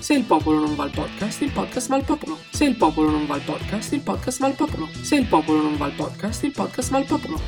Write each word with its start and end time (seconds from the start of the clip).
Se 0.00 0.14
il 0.14 0.24
popolo 0.24 0.60
non 0.60 0.74
va 0.76 0.84
al 0.84 0.90
podcast, 0.90 1.42
il 1.42 1.52
podcast 1.52 1.90
va 1.90 1.96
al 1.96 2.04
popolo. 2.04 2.38
Se 2.50 2.64
il 2.64 2.74
popolo 2.74 3.10
non 3.10 3.26
va 3.26 3.34
al 3.34 3.42
podcast, 3.42 3.92
il 3.92 4.00
podcast 4.00 4.40
va 4.40 4.46
al 4.46 4.54
popolo. 4.54 4.88
Se 5.02 5.14
il 5.14 5.26
popolo 5.26 5.60
non 5.60 5.76
va 5.76 5.84
al 5.84 5.92
podcast, 5.92 6.42
il 6.42 6.52
podcast 6.52 6.90
va 6.90 6.96
al 6.96 7.04
popolo. 7.04 7.38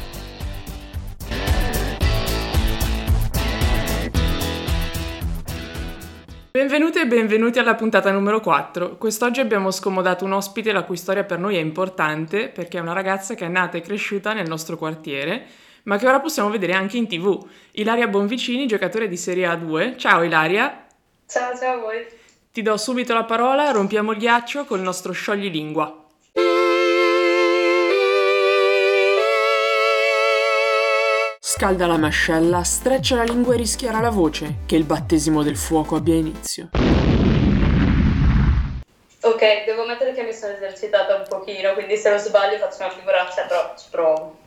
Benvenute 6.51 7.01
e 7.01 7.07
benvenuti 7.07 7.59
alla 7.59 7.75
puntata 7.75 8.13
numero 8.13 8.41
4. 8.41 8.99
Quest'oggi 8.99 9.41
abbiamo 9.41 9.71
scomodato 9.71 10.27
un 10.27 10.33
ospite 10.33 10.73
la 10.73 10.83
cui 10.83 10.99
storia 10.99 11.25
per 11.25 11.39
noi 11.39 11.57
è 11.57 11.61
importante 11.61 12.51
perché 12.51 12.77
è 12.77 12.83
una 12.83 12.93
ragazza 12.93 13.35
che 13.35 13.47
è 13.47 13.49
nata 13.49 13.79
e 13.79 13.81
cresciuta 13.81 14.35
nel 14.35 14.47
nostro 14.47 14.77
quartiere, 14.77 15.47
ma 15.85 15.97
che 15.97 16.07
ora 16.07 16.21
possiamo 16.21 16.51
vedere 16.51 16.75
anche 16.75 16.99
in 16.99 17.09
tv. 17.09 17.49
Ilaria 17.73 18.09
Bonvicini, 18.09 18.67
giocatore 18.67 19.09
di 19.09 19.17
Serie 19.17 19.49
A2. 19.49 19.97
Ciao 19.97 20.23
Ilaria. 20.23 20.87
Ciao, 21.27 21.57
ciao 21.57 21.79
a 21.79 21.81
voi. 21.81 22.21
Ti 22.53 22.61
do 22.61 22.77
subito 22.77 23.15
la 23.15 23.25
parola, 23.25 23.71
rompiamo 23.71 24.13
il 24.13 24.19
ghiaccio 24.19 24.67
col 24.67 24.81
nostro 24.81 25.13
scioglilingua. 25.13 26.05
Scalda 31.41 31.87
la 31.87 31.97
mascella, 31.97 32.63
streccia 32.63 33.17
la 33.17 33.23
lingua 33.23 33.55
e 33.55 33.57
rischiara 33.57 34.01
la 34.01 34.11
voce, 34.11 34.57
che 34.67 34.77
il 34.77 34.85
battesimo 34.85 35.43
del 35.43 35.57
fuoco 35.57 35.97
abbia 35.97 36.13
inizio. 36.15 36.69
Ok, 39.23 39.65
devo 39.65 39.85
ammettere 39.85 40.13
che 40.13 40.23
mi 40.23 40.35
sono 40.35 40.53
esercitata 40.53 41.17
un 41.17 41.25
pochino, 41.27 41.73
quindi 41.73 41.97
se 41.97 42.11
lo 42.11 42.19
sbaglio 42.19 42.59
faccio 42.59 42.83
una 42.83 42.91
figuraccia, 42.91 43.47
però 43.47 43.73
ci 43.79 43.87
provo. 43.91 44.42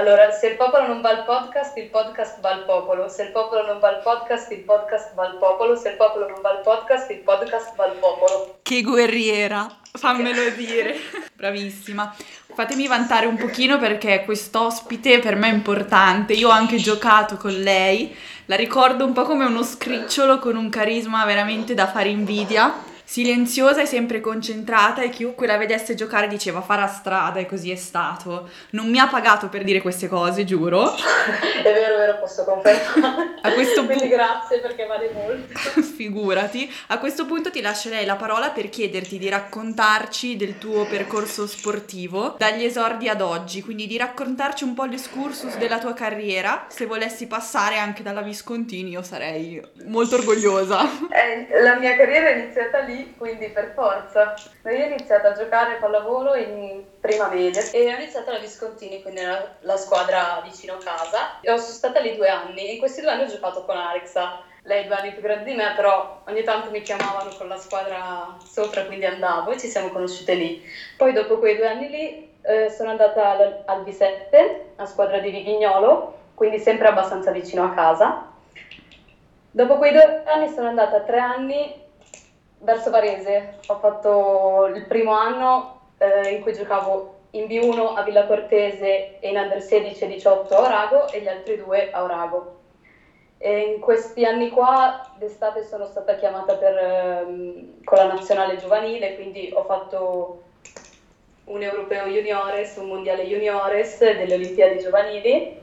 Allora, 0.00 0.30
se 0.30 0.46
il 0.46 0.56
popolo 0.56 0.86
non 0.86 1.02
va 1.02 1.10
al 1.10 1.24
podcast, 1.26 1.76
il 1.76 1.90
podcast 1.90 2.40
va 2.40 2.52
al 2.52 2.64
popolo. 2.64 3.10
Se 3.10 3.24
il 3.24 3.32
popolo 3.32 3.66
non 3.66 3.78
va 3.80 3.88
al 3.88 4.00
podcast, 4.00 4.50
il 4.50 4.60
podcast 4.60 5.12
va 5.12 5.26
al 5.26 5.36
popolo. 5.36 5.76
Se 5.76 5.90
il 5.90 5.96
popolo 5.96 6.26
non 6.26 6.40
va 6.40 6.48
al 6.48 6.62
podcast, 6.62 7.10
il 7.10 7.18
podcast 7.18 7.74
va 7.76 7.84
al 7.84 7.96
popolo. 8.00 8.60
Che 8.62 8.80
guerriera, 8.80 9.70
fammelo 9.92 10.48
dire. 10.56 10.96
Bravissima. 11.36 12.16
Fatemi 12.54 12.86
vantare 12.86 13.26
un 13.26 13.36
pochino 13.36 13.78
perché 13.78 14.22
quest'ospite 14.24 15.18
per 15.18 15.36
me 15.36 15.50
è 15.50 15.52
importante. 15.52 16.32
Io 16.32 16.48
ho 16.48 16.52
anche 16.52 16.78
giocato 16.78 17.36
con 17.36 17.52
lei. 17.52 18.16
La 18.46 18.56
ricordo 18.56 19.04
un 19.04 19.12
po' 19.12 19.24
come 19.24 19.44
uno 19.44 19.62
scricciolo 19.62 20.38
con 20.38 20.56
un 20.56 20.70
carisma 20.70 21.26
veramente 21.26 21.74
da 21.74 21.86
fare 21.86 22.08
invidia 22.08 22.88
silenziosa 23.10 23.80
e 23.80 23.86
sempre 23.86 24.20
concentrata 24.20 25.02
e 25.02 25.08
chiunque 25.08 25.48
la 25.48 25.56
vedesse 25.56 25.96
giocare 25.96 26.28
diceva 26.28 26.60
farà 26.60 26.86
strada 26.86 27.40
e 27.40 27.46
così 27.46 27.72
è 27.72 27.74
stato. 27.74 28.48
Non 28.70 28.88
mi 28.88 29.00
ha 29.00 29.08
pagato 29.08 29.48
per 29.48 29.64
dire 29.64 29.80
queste 29.80 30.06
cose, 30.06 30.44
giuro. 30.44 30.94
è 30.94 31.72
vero, 31.72 31.94
è 31.94 31.98
vero, 31.98 32.18
posso 32.20 32.44
confermare. 32.44 33.38
A 33.42 33.50
questo 33.50 33.84
Quindi 33.84 34.04
pu- 34.04 34.10
grazie 34.10 34.60
perché 34.60 34.86
vale 34.86 35.10
molto. 35.12 35.82
Figurati. 35.82 36.72
A 36.86 37.00
questo 37.00 37.26
punto 37.26 37.50
ti 37.50 37.60
lascerei 37.60 38.04
la 38.04 38.14
parola 38.14 38.50
per 38.50 38.68
chiederti 38.68 39.18
di 39.18 39.28
raccontarci 39.28 40.36
del 40.36 40.58
tuo 40.58 40.84
percorso 40.84 41.48
sportivo 41.48 42.36
dagli 42.38 42.62
esordi 42.62 43.08
ad 43.08 43.22
oggi, 43.22 43.60
quindi 43.60 43.88
di 43.88 43.96
raccontarci 43.96 44.62
un 44.62 44.74
po' 44.74 44.84
l'escursus 44.84 45.56
della 45.56 45.80
tua 45.80 45.94
carriera. 45.94 46.66
Se 46.68 46.86
volessi 46.86 47.26
passare 47.26 47.76
anche 47.76 48.04
dalla 48.04 48.22
Viscontini 48.22 48.90
io 48.90 49.02
sarei 49.02 49.60
molto 49.86 50.14
orgogliosa. 50.14 50.88
Eh, 51.10 51.60
la 51.60 51.76
mia 51.76 51.96
carriera 51.96 52.28
è 52.28 52.36
iniziata 52.36 52.78
lì 52.78 52.99
quindi 53.16 53.48
per 53.48 53.72
forza. 53.74 54.34
Ma 54.62 54.70
io 54.70 54.84
ho 54.84 54.88
iniziato 54.88 55.28
a 55.28 55.32
giocare 55.32 55.76
pallavolo 55.76 56.34
in 56.34 56.84
prima 57.00 57.28
media 57.28 57.62
e 57.70 57.92
ho 57.92 57.96
iniziato 57.96 58.30
alla 58.30 58.38
Viscontini, 58.38 59.02
quindi 59.02 59.22
la, 59.22 59.42
la 59.60 59.76
squadra 59.76 60.40
vicino 60.44 60.78
casa. 60.78 61.40
E 61.40 61.46
sono 61.46 61.58
stata 61.58 62.00
lì 62.00 62.16
due 62.16 62.28
anni 62.28 62.68
e 62.68 62.72
in 62.72 62.78
questi 62.78 63.00
due 63.00 63.10
anni 63.10 63.22
ho 63.22 63.26
giocato 63.26 63.64
con 63.64 63.76
Alexa. 63.76 64.42
Lei 64.62 64.84
è 64.84 64.86
due 64.86 64.96
anni 64.96 65.12
più 65.12 65.22
grande 65.22 65.44
di 65.44 65.56
me, 65.56 65.72
però 65.74 66.22
ogni 66.26 66.42
tanto 66.42 66.70
mi 66.70 66.82
chiamavano 66.82 67.30
con 67.36 67.48
la 67.48 67.56
squadra 67.56 68.36
sopra, 68.44 68.84
quindi 68.84 69.06
andavo 69.06 69.52
e 69.52 69.58
ci 69.58 69.68
siamo 69.68 69.88
conosciute 69.88 70.34
lì. 70.34 70.62
Poi 70.96 71.12
dopo 71.12 71.38
quei 71.38 71.56
due 71.56 71.68
anni 71.68 71.88
lì 71.88 72.30
eh, 72.42 72.70
sono 72.70 72.90
andata 72.90 73.30
al, 73.30 73.62
al 73.64 73.82
B7, 73.82 74.76
la 74.76 74.86
squadra 74.86 75.18
di 75.18 75.30
Vighignolo, 75.30 76.18
quindi 76.34 76.58
sempre 76.58 76.88
abbastanza 76.88 77.30
vicino 77.30 77.64
a 77.64 77.70
casa. 77.70 78.28
Dopo 79.52 79.78
quei 79.78 79.92
due 79.92 80.22
anni 80.26 80.48
sono 80.48 80.68
andata 80.68 81.00
tre 81.00 81.18
anni 81.18 81.79
verso 82.60 82.90
Varese. 82.90 83.58
Ho 83.66 83.78
fatto 83.78 84.70
il 84.74 84.84
primo 84.86 85.12
anno 85.12 85.80
eh, 85.98 86.30
in 86.30 86.42
cui 86.42 86.52
giocavo 86.52 87.18
in 87.30 87.44
B1 87.44 87.96
a 87.96 88.02
Villa 88.02 88.26
Cortese 88.26 89.20
e 89.20 89.28
in 89.28 89.36
Under 89.36 89.62
16 89.62 90.04
e 90.04 90.08
18 90.08 90.54
a 90.54 90.60
Orago 90.60 91.08
e 91.10 91.20
gli 91.20 91.28
altri 91.28 91.56
due 91.56 91.90
a 91.90 92.02
Orago. 92.02 92.58
E 93.38 93.58
in 93.60 93.80
questi 93.80 94.24
anni 94.24 94.50
qua 94.50 95.14
d'estate 95.16 95.64
sono 95.64 95.86
stata 95.86 96.16
chiamata 96.16 96.56
per, 96.56 96.76
ehm, 96.76 97.84
con 97.84 97.96
la 97.98 98.06
nazionale 98.06 98.56
giovanile, 98.56 99.14
quindi 99.14 99.50
ho 99.54 99.64
fatto 99.64 100.42
un 101.44 101.62
europeo 101.62 102.06
juniores, 102.06 102.76
un 102.76 102.88
mondiale 102.88 103.24
juniores, 103.24 103.98
delle 103.98 104.34
Olimpiadi 104.34 104.80
giovanili 104.80 105.58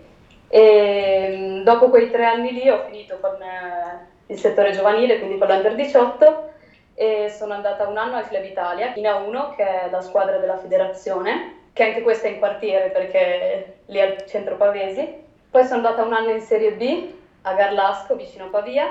e 0.50 0.60
ehm, 0.60 1.64
dopo 1.64 1.90
quei 1.90 2.10
tre 2.10 2.26
anni 2.26 2.52
lì 2.54 2.70
ho 2.70 2.84
finito 2.86 3.20
con 3.20 3.40
eh, 3.42 4.08
il 4.28 4.40
settore 4.40 4.72
giovanile, 4.72 5.20
quindi 5.20 5.38
con 5.38 5.48
l'Under 5.48 5.76
18 5.76 6.54
e 7.00 7.30
sono 7.30 7.54
andata 7.54 7.88
un 7.88 7.96
anno 7.96 8.16
al 8.16 8.28
Club 8.28 8.44
Italia, 8.44 8.94
in 8.96 9.04
A1 9.04 9.56
che 9.56 9.64
è 9.64 9.90
la 9.92 10.02
squadra 10.02 10.38
della 10.38 10.58
federazione, 10.58 11.66
che 11.72 11.84
anche 11.84 12.02
questa 12.02 12.28
è 12.28 12.32
in 12.32 12.40
quartiere 12.40 12.90
perché 12.90 13.82
lì 13.86 14.02
al 14.02 14.26
centro 14.26 14.56
Pavesi. 14.56 15.08
Poi 15.48 15.64
sono 15.64 15.76
andata 15.76 16.04
un 16.04 16.14
anno 16.14 16.32
in 16.32 16.42
Serie 16.42 16.72
B 16.72 17.12
a 17.44 17.54
Garlasco, 17.54 18.16
vicino 18.16 18.46
a 18.46 18.48
Pavia. 18.48 18.90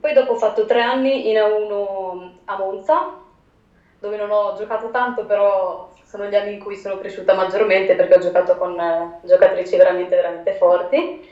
Poi 0.00 0.12
dopo 0.12 0.32
ho 0.32 0.36
fatto 0.36 0.66
tre 0.66 0.82
anni 0.82 1.30
in 1.30 1.36
A1 1.36 2.30
a 2.46 2.58
Monza, 2.58 3.20
dove 4.00 4.16
non 4.16 4.32
ho 4.32 4.56
giocato 4.56 4.90
tanto, 4.90 5.26
però 5.26 5.90
sono 6.02 6.24
gli 6.26 6.34
anni 6.34 6.54
in 6.54 6.60
cui 6.60 6.74
sono 6.76 6.98
cresciuta 6.98 7.34
maggiormente 7.34 7.94
perché 7.94 8.14
ho 8.14 8.20
giocato 8.20 8.56
con 8.56 8.78
eh, 8.78 9.20
giocatrici 9.22 9.76
veramente, 9.76 10.16
veramente 10.16 10.54
forti. 10.54 11.30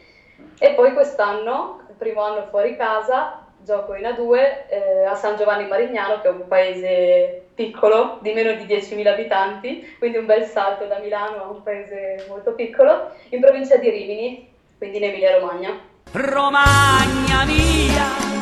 E 0.60 0.74
poi 0.74 0.92
quest'anno, 0.92 1.80
il 1.88 1.96
primo 1.96 2.22
anno 2.22 2.46
fuori 2.46 2.76
casa, 2.76 3.41
gioco 3.64 3.94
in 3.94 4.04
A2 4.04 4.36
eh, 4.68 5.04
a 5.04 5.14
San 5.14 5.36
Giovanni 5.36 5.66
Marignano, 5.66 6.20
che 6.20 6.28
è 6.28 6.30
un 6.30 6.46
paese 6.48 7.46
piccolo, 7.54 8.18
di 8.22 8.32
meno 8.32 8.52
di 8.54 8.64
10.000 8.64 9.06
abitanti, 9.06 9.94
quindi 9.98 10.18
un 10.18 10.26
bel 10.26 10.44
salto 10.44 10.86
da 10.86 10.98
Milano 10.98 11.44
a 11.44 11.50
un 11.50 11.62
paese 11.62 12.24
molto 12.28 12.54
piccolo, 12.54 13.10
in 13.30 13.40
provincia 13.40 13.76
di 13.76 13.90
Rimini, 13.90 14.48
quindi 14.78 14.98
in 14.98 15.04
Emilia 15.04 15.38
Romagna. 15.38 15.78
Romagna 16.12 17.44
mia! 17.44 18.40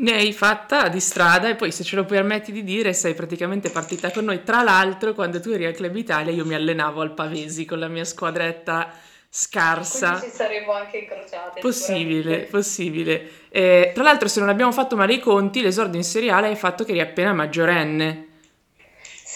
Ne 0.00 0.12
hai 0.12 0.32
fatta 0.32 0.86
di 0.88 1.00
strada 1.00 1.48
e 1.48 1.56
poi 1.56 1.72
se 1.72 1.82
ce 1.82 1.96
lo 1.96 2.04
permetti 2.04 2.52
di 2.52 2.62
dire 2.62 2.92
sei 2.92 3.14
praticamente 3.14 3.68
partita 3.68 4.12
con 4.12 4.26
noi. 4.26 4.44
Tra 4.44 4.62
l'altro 4.62 5.12
quando 5.12 5.40
tu 5.40 5.50
eri 5.50 5.66
al 5.66 5.74
Club 5.74 5.96
Italia 5.96 6.32
io 6.32 6.44
mi 6.44 6.54
allenavo 6.54 7.00
al 7.00 7.14
Pavesi 7.14 7.64
con 7.64 7.80
la 7.80 7.88
mia 7.88 8.04
squadretta 8.04 8.92
scarsa. 9.28 10.10
Quindi 10.10 10.30
ci 10.30 10.36
saremmo 10.36 10.72
anche 10.72 10.98
incrociate. 10.98 11.60
Possibile, 11.60 12.40
possibile. 12.44 13.30
Eh, 13.50 13.92
tra 13.94 14.02
l'altro, 14.02 14.28
se 14.28 14.40
non 14.40 14.48
abbiamo 14.48 14.72
fatto 14.72 14.96
male 14.96 15.14
i 15.14 15.20
conti, 15.20 15.60
l'esordio 15.60 15.98
in 15.98 16.04
seriale 16.04 16.48
è 16.48 16.50
il 16.50 16.56
fatto 16.56 16.84
che 16.84 16.92
eri 16.92 17.00
appena 17.00 17.32
maggiorenne. 17.32 18.26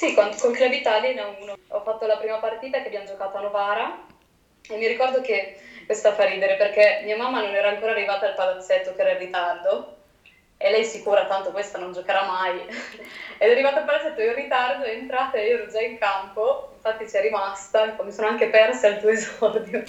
Sì, 0.02 0.14
con, 0.14 0.30
con 0.40 0.52
Club 0.52 0.72
Italia 0.72 1.10
in 1.10 1.18
A1 1.18 1.54
ho 1.68 1.82
fatto 1.82 2.06
la 2.06 2.16
prima 2.16 2.38
partita 2.38 2.80
che 2.80 2.88
abbiamo 2.88 3.06
giocato 3.06 3.36
a 3.36 3.42
Novara 3.42 4.04
e 4.68 4.76
mi 4.76 4.86
ricordo 4.88 5.20
che 5.20 5.56
questa 5.86 6.12
fa 6.12 6.24
ridere 6.24 6.56
perché 6.56 7.02
mia 7.04 7.16
mamma 7.16 7.40
non 7.40 7.54
era 7.54 7.68
ancora 7.68 7.92
arrivata 7.92 8.26
al 8.26 8.34
palazzetto 8.34 8.94
che 8.94 9.00
era 9.00 9.12
in 9.12 9.18
ritardo 9.18 10.01
e 10.62 10.70
lei 10.70 10.84
sicura 10.84 11.26
tanto 11.26 11.50
questa 11.50 11.78
non 11.78 11.92
giocherà 11.92 12.24
mai. 12.26 12.60
Ed 13.38 13.48
è 13.48 13.50
arrivata 13.50 13.78
al 13.80 13.84
palazzetto 13.84 14.20
in 14.22 14.34
ritardo, 14.34 14.84
è 14.84 14.90
entrata 14.92 15.36
e 15.36 15.48
io 15.48 15.58
ero 15.58 15.70
già 15.70 15.80
in 15.80 15.98
campo, 15.98 16.70
infatti 16.76 17.04
c'è 17.06 17.20
rimasta, 17.20 17.96
mi 18.04 18.12
sono 18.12 18.28
anche 18.28 18.46
persa 18.48 18.86
il 18.86 18.98
tuo 19.00 19.08
esordio. 19.10 19.82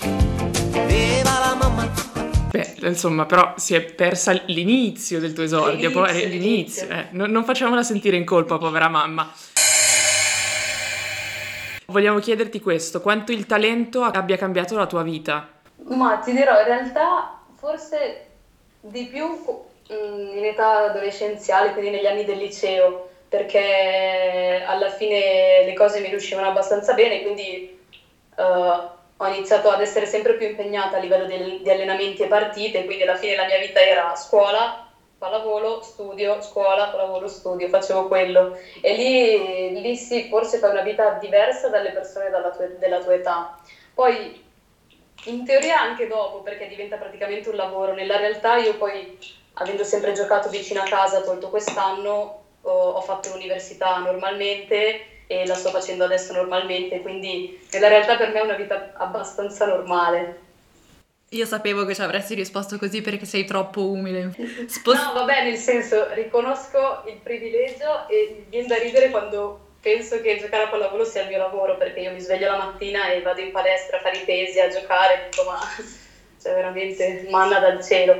Beh, 2.50 2.75
insomma, 2.81 3.25
però 3.25 3.54
si 3.58 3.74
è 3.75 3.81
persa 3.84 4.31
l'inizio 4.46 5.20
del 5.20 5.34
tuo 5.34 5.44
esordio, 5.44 5.90
L'inizio, 5.90 6.02
poi- 6.02 6.14
l'inizio. 6.30 6.88
l'inizio. 6.88 6.90
eh, 6.90 7.08
non, 7.12 7.30
non 7.31 7.44
facciamola 7.44 7.84
sentire 7.84 8.16
in 8.18 8.25
colpa, 8.25 8.58
povera 8.58 8.90
mamma. 8.90 9.31
Vogliamo 11.88 12.18
chiederti 12.20 12.60
questo, 12.60 13.02
quanto 13.02 13.31
il 13.31 13.46
talento 13.46 14.04
abbia 14.04 14.38
cambiato 14.38 14.75
la 14.75 14.88
tua 14.88 15.04
vita? 15.04 15.48
Ma 15.90 16.18
ti 16.18 16.31
dirò, 16.34 16.60
in 16.60 16.66
realtà 16.66 17.40
forse 17.60 18.25
di 18.81 19.06
più 19.06 19.40
in 19.89 20.44
età 20.45 20.83
adolescenziale, 20.83 21.71
quindi 21.71 21.89
negli 21.89 22.06
anni 22.06 22.24
del 22.24 22.38
liceo, 22.38 23.01
perché 23.27 24.62
alla 24.63 24.88
fine 24.89 25.62
le 25.63 25.74
cose 25.74 26.00
mi 26.00 26.09
riuscivano 26.09 26.47
abbastanza 26.47 26.94
bene, 26.94 27.19
quindi 27.19 27.68
eh, 28.35 28.81
ho 29.18 29.27
iniziato 29.27 29.69
ad 29.69 29.80
essere 29.80 30.06
sempre 30.06 30.33
più 30.35 30.45
impegnata 30.45 30.95
a 30.97 31.00
livello 31.00 31.25
del- 31.25 31.59
di 31.59 31.69
allenamenti 31.69 32.21
e 32.24 32.27
partite, 32.27 32.83
quindi 32.83 33.03
alla 33.03 33.13
fine 33.15 33.35
la 33.35 33.44
mia 33.45 33.57
vita 33.57 33.81
era 33.81 34.13
scuola, 34.15 34.75
pallavolo, 35.18 35.80
studio, 35.81 36.41
scuola, 36.41 36.88
pallavolo, 36.88 37.27
studio, 37.27 37.68
facevo 37.68 38.03
quello. 38.06 38.51
E 38.81 38.91
lì, 38.91 39.79
lì 39.81 39.95
sì, 39.95 40.24
forse 40.27 40.57
fai 40.57 40.69
una 40.71 40.81
vita 40.81 41.09
diversa 41.12 41.69
dalle 41.69 41.91
persone 41.91 42.29
tua- 42.29 42.68
della 42.68 43.00
tua 43.00 43.13
età. 43.13 43.47
Poi 43.94 44.31
in 45.25 45.44
teoria 45.44 45.79
anche 45.79 46.06
dopo, 46.06 46.41
perché 46.41 46.65
diventa 46.65 46.97
praticamente 46.97 47.47
un 47.50 47.56
lavoro. 47.56 47.94
Nella 47.94 48.15
realtà 48.18 48.56
io 48.57 48.74
poi, 48.75 49.07
avendo 49.53 49.83
sempre 49.83 50.13
giocato 50.13 50.50
vicino 50.50 50.81
a 50.81 50.85
casa, 50.85 51.21
tolto 51.21 51.50
quest'anno, 51.50 52.44
ho, 52.61 52.71
ho 52.71 53.01
fatto 53.01 53.29
l'università 53.29 53.97
normalmente 53.97 55.25
e 55.27 55.45
la 55.45 55.55
sto 55.55 55.69
facendo 55.69 56.03
adesso 56.03 56.33
normalmente, 56.33 57.01
quindi 57.01 57.59
nella 57.71 57.88
realtà 57.88 58.17
per 58.17 58.31
me 58.31 58.39
è 58.39 58.44
una 58.44 58.55
vita 58.55 58.94
abbastanza 58.95 59.65
normale. 59.65 60.41
Io 61.29 61.45
sapevo 61.45 61.83
che 61.85 61.95
ci 61.95 62.01
avresti 62.01 62.35
risposto 62.35 62.77
così 62.77 63.01
perché 63.01 63.25
sei 63.25 63.44
troppo 63.44 63.89
umile. 63.89 64.35
Spos- 64.67 65.01
No, 65.01 65.13
vabbè, 65.13 65.44
nel 65.45 65.57
senso, 65.57 66.13
riconosco 66.13 67.03
il 67.07 67.17
privilegio 67.23 68.07
e 68.07 68.45
viene 68.50 68.67
da 68.67 68.77
ridere 68.77 69.09
quando 69.09 69.71
penso 69.81 70.21
che 70.21 70.38
giocare 70.39 70.63
a 70.63 70.67
pallavolo 70.67 71.03
sia 71.03 71.23
il 71.23 71.29
mio 71.29 71.39
lavoro, 71.39 71.75
perché 71.77 72.01
io 72.01 72.11
mi 72.11 72.19
sveglio 72.19 72.51
la 72.51 72.57
mattina 72.57 73.07
e 73.07 73.21
vado 73.21 73.41
in 73.41 73.51
palestra 73.51 73.97
a 73.97 74.01
fare 74.01 74.17
i 74.17 74.25
pesi, 74.25 74.59
a 74.59 74.69
giocare, 74.69 75.27
dico, 75.31 75.44
ma 75.44 75.59
cioè 76.44 76.54
veramente 76.54 77.25
manna 77.30 77.57
dal 77.60 77.81
cielo. 77.81 78.18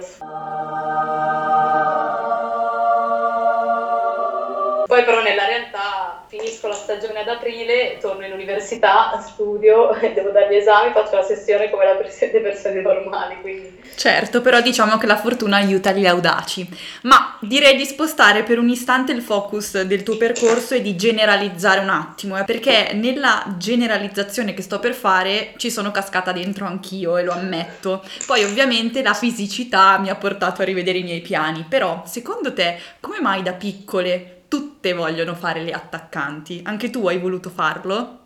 Poi 4.94 5.06
però 5.06 5.24
nella 5.24 5.48
realtà 5.48 6.24
finisco 6.28 6.68
la 6.68 6.76
stagione 6.76 7.22
ad 7.22 7.28
aprile, 7.28 7.98
torno 8.00 8.28
in 8.28 8.32
università, 8.32 9.20
studio, 9.26 9.90
devo 10.14 10.30
dare 10.30 10.54
gli 10.54 10.58
esami, 10.58 10.92
faccio 10.92 11.16
la 11.16 11.24
sessione 11.24 11.72
come 11.72 11.84
la 11.84 11.96
pers- 11.96 12.32
le 12.32 12.40
persone 12.42 12.80
normali, 12.80 13.42
quindi... 13.42 13.82
Certo, 13.96 14.42
però 14.42 14.62
diciamo 14.62 15.00
che 15.00 15.08
la 15.08 15.18
fortuna 15.18 15.56
aiuta 15.56 15.94
gli 15.94 16.06
audaci. 16.06 16.70
Ma 17.04 17.40
direi 17.42 17.76
di 17.76 17.86
spostare 17.86 18.44
per 18.44 18.60
un 18.60 18.70
istante 18.70 19.14
il 19.14 19.24
focus 19.24 19.82
del 19.82 20.04
tuo 20.04 20.16
percorso 20.16 20.76
e 20.76 20.82
di 20.84 20.96
generalizzare 20.96 21.80
un 21.80 21.90
attimo, 21.90 22.38
eh, 22.38 22.44
perché 22.44 22.92
nella 22.94 23.56
generalizzazione 23.58 24.54
che 24.54 24.62
sto 24.62 24.78
per 24.78 24.94
fare 24.94 25.54
ci 25.58 25.72
sono 25.72 25.90
cascata 25.90 26.32
dentro 26.32 26.68
anch'io 26.68 27.18
e 27.18 27.24
lo 27.24 27.32
ammetto. 27.32 28.04
Poi 28.28 28.44
ovviamente 28.44 29.02
la 29.02 29.16
fisicità 29.16 29.98
mi 29.98 30.10
ha 30.10 30.16
portato 30.16 30.62
a 30.62 30.66
rivedere 30.66 31.00
i 31.00 31.04
miei 31.04 31.22
piani, 31.22 31.66
però 31.68 32.04
secondo 32.06 32.54
te 32.54 32.78
come 33.00 33.20
mai 33.20 33.42
da 33.42 33.54
piccole 33.54 34.33
tutte 34.54 34.94
vogliono 34.94 35.34
fare 35.34 35.62
le 35.62 35.72
attaccanti? 35.72 36.62
Anche 36.64 36.92
tu 36.92 37.08
hai 37.08 37.18
voluto 37.18 37.50
farlo? 37.50 38.20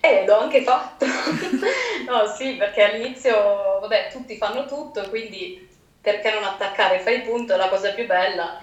Eh, 0.00 0.24
l'ho 0.24 0.38
anche 0.38 0.62
fatto. 0.62 1.04
no, 2.08 2.26
sì, 2.34 2.54
perché 2.54 2.84
all'inizio, 2.84 3.78
vabbè, 3.78 4.08
tutti 4.10 4.38
fanno 4.38 4.64
tutto, 4.64 5.06
quindi 5.10 5.68
perché 6.00 6.32
non 6.32 6.44
attaccare? 6.44 7.00
Fai 7.00 7.16
il 7.16 7.22
punto, 7.22 7.52
è 7.52 7.58
la 7.58 7.68
cosa 7.68 7.92
più 7.92 8.06
bella. 8.06 8.58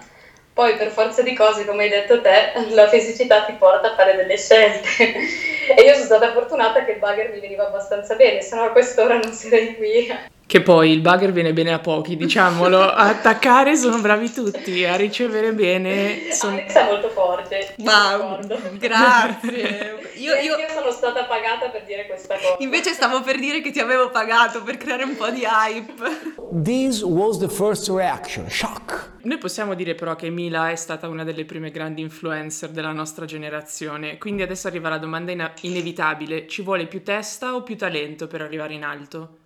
Poi 0.52 0.74
per 0.74 0.88
forza 0.88 1.22
di 1.22 1.32
cose, 1.32 1.64
come 1.64 1.84
hai 1.84 1.90
detto 1.90 2.20
te, 2.20 2.54
la 2.74 2.88
fisicità 2.88 3.44
ti 3.44 3.52
porta 3.52 3.92
a 3.92 3.94
fare 3.94 4.16
delle 4.16 4.36
scelte. 4.36 4.88
e 5.78 5.82
io 5.84 5.92
sono 5.92 6.06
stata 6.06 6.32
fortunata 6.32 6.84
che 6.84 6.90
il 6.90 6.98
bugger 6.98 7.30
mi 7.30 7.38
veniva 7.38 7.68
abbastanza 7.68 8.16
bene, 8.16 8.42
se 8.42 8.56
no 8.56 8.64
a 8.64 8.70
quest'ora 8.70 9.16
non 9.16 9.32
sarei 9.32 9.76
qui. 9.76 10.12
Che 10.46 10.62
poi 10.62 10.92
il 10.92 11.00
bugger 11.00 11.32
viene 11.32 11.52
bene 11.52 11.72
a 11.72 11.80
pochi, 11.80 12.14
diciamolo. 12.16 12.80
A 12.80 13.08
attaccare 13.08 13.76
sono 13.76 14.00
bravi 14.00 14.32
tutti, 14.32 14.84
a 14.84 14.94
ricevere 14.94 15.52
bene 15.52 16.32
sono... 16.32 16.52
Alex 16.52 16.72
è 16.72 16.84
molto 16.84 17.08
forte. 17.08 17.74
Wow, 17.78 17.86
d'accordo. 18.46 18.58
grazie. 18.78 20.04
Io, 20.16 20.32
io 20.34 20.56
io 20.56 20.68
sono 20.72 20.90
stata 20.92 21.24
pagata 21.24 21.68
per 21.68 21.84
dire 21.84 22.06
questa 22.06 22.36
cosa. 22.36 22.56
invece 22.60 22.94
stavo 22.94 23.20
per 23.20 23.38
dire 23.38 23.60
che 23.60 23.70
ti 23.70 23.80
avevo 23.80 24.08
pagato 24.08 24.62
per 24.62 24.78
creare 24.78 25.04
un 25.04 25.14
po' 25.14 25.28
di 25.28 25.42
hype. 25.44 25.92
This 26.62 27.02
was 27.02 27.38
the 27.38 27.50
first 27.50 27.90
reaction 27.90 28.48
shock. 28.48 29.16
Noi 29.24 29.36
possiamo 29.36 29.74
dire 29.74 29.94
però 29.94 30.16
che 30.16 30.30
Mila 30.30 30.70
è 30.70 30.76
stata 30.76 31.06
una 31.06 31.22
delle 31.22 31.44
prime 31.44 31.70
grandi 31.70 32.00
influencer 32.00 32.70
della 32.70 32.92
nostra 32.92 33.26
generazione, 33.26 34.16
quindi 34.16 34.40
adesso 34.40 34.68
arriva 34.68 34.88
la 34.88 34.98
domanda 34.98 35.32
ina- 35.32 35.52
inevitabile, 35.60 36.48
ci 36.48 36.62
vuole 36.62 36.86
più 36.86 37.02
testa 37.02 37.54
o 37.54 37.62
più 37.62 37.76
talento 37.76 38.26
per 38.26 38.40
arrivare 38.40 38.72
in 38.72 38.84
alto? 38.84 39.40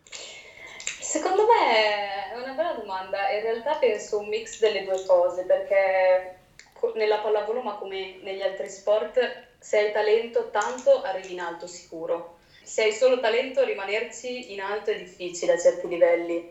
Secondo 1.11 1.45
me 1.45 2.31
è 2.31 2.39
una 2.39 2.53
bella 2.53 2.73
domanda, 2.73 3.29
in 3.31 3.41
realtà 3.41 3.75
penso 3.75 4.17
un 4.17 4.29
mix 4.29 4.61
delle 4.61 4.85
due 4.85 5.03
cose, 5.05 5.43
perché 5.43 6.37
nella 6.95 7.19
pallavolo, 7.19 7.61
ma 7.63 7.75
come 7.75 8.19
negli 8.21 8.43
altri 8.43 8.69
sport, 8.69 9.39
se 9.59 9.79
hai 9.79 9.91
talento 9.91 10.51
tanto 10.53 11.01
arrivi 11.01 11.33
in 11.33 11.41
alto 11.41 11.67
sicuro. 11.67 12.35
Se 12.63 12.83
hai 12.83 12.93
solo 12.93 13.19
talento 13.19 13.65
rimanerci 13.65 14.53
in 14.53 14.61
alto 14.61 14.93
è 14.93 14.95
difficile 14.95 15.55
a 15.55 15.59
certi 15.59 15.89
livelli. 15.89 16.49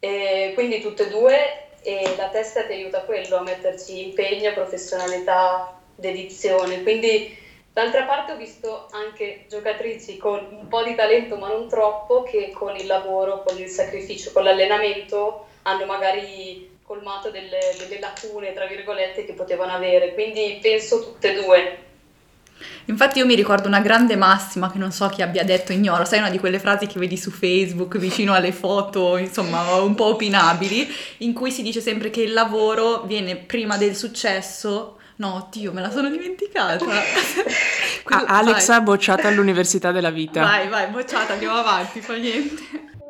E 0.00 0.50
quindi 0.52 0.80
tutte 0.80 1.04
e 1.04 1.08
due 1.08 1.62
e 1.80 2.14
la 2.14 2.28
testa 2.28 2.62
ti 2.62 2.72
aiuta 2.72 2.98
a 2.98 3.04
quello, 3.04 3.36
a 3.38 3.40
metterci 3.40 4.00
impegno, 4.00 4.52
professionalità, 4.52 5.72
dedizione. 5.94 6.82
Quindi 6.82 7.26
D'altra 7.74 8.04
parte 8.04 8.30
ho 8.30 8.36
visto 8.36 8.86
anche 8.92 9.46
giocatrici 9.48 10.16
con 10.16 10.46
un 10.48 10.68
po' 10.68 10.84
di 10.84 10.94
talento 10.94 11.36
ma 11.36 11.48
non 11.48 11.68
troppo 11.68 12.22
che 12.22 12.52
con 12.54 12.76
il 12.76 12.86
lavoro, 12.86 13.42
con 13.42 13.58
il 13.58 13.68
sacrificio, 13.68 14.30
con 14.30 14.44
l'allenamento 14.44 15.46
hanno 15.62 15.84
magari 15.84 16.70
colmato 16.84 17.30
delle, 17.30 17.58
delle 17.76 17.98
lacune, 17.98 18.52
tra 18.52 18.66
virgolette, 18.66 19.24
che 19.24 19.32
potevano 19.32 19.72
avere. 19.72 20.14
Quindi 20.14 20.60
penso 20.62 21.02
tutte 21.02 21.32
e 21.32 21.42
due. 21.42 21.78
Infatti 22.84 23.18
io 23.18 23.26
mi 23.26 23.34
ricordo 23.34 23.66
una 23.66 23.80
grande 23.80 24.14
massima 24.14 24.70
che 24.70 24.78
non 24.78 24.92
so 24.92 25.08
chi 25.08 25.22
abbia 25.22 25.42
detto, 25.42 25.72
ignoro, 25.72 26.04
sai 26.04 26.20
una 26.20 26.30
di 26.30 26.38
quelle 26.38 26.60
frasi 26.60 26.86
che 26.86 27.00
vedi 27.00 27.16
su 27.16 27.32
Facebook 27.32 27.98
vicino 27.98 28.34
alle 28.34 28.52
foto, 28.52 29.16
insomma, 29.16 29.80
un 29.80 29.96
po' 29.96 30.10
opinabili, 30.10 30.86
in 31.18 31.32
cui 31.32 31.50
si 31.50 31.62
dice 31.62 31.80
sempre 31.80 32.10
che 32.10 32.22
il 32.22 32.34
lavoro 32.34 33.00
viene 33.00 33.34
prima 33.34 33.76
del 33.76 33.96
successo. 33.96 34.98
No, 35.16 35.48
Dio, 35.50 35.72
me 35.72 35.80
la 35.80 35.90
sono 35.90 36.08
dimenticata. 36.10 36.84
Quindi- 38.04 38.24
Ah, 38.26 38.38
Alexa 38.38 38.74
vai. 38.76 38.82
bocciata 38.82 39.28
all'università 39.28 39.92
della 39.92 40.10
vita. 40.10 40.42
Vai, 40.42 40.68
vai, 40.68 40.88
bocciata, 40.88 41.34
andiamo 41.34 41.56
avanti, 41.56 42.00
fa 42.00 42.14
niente. 42.14 42.62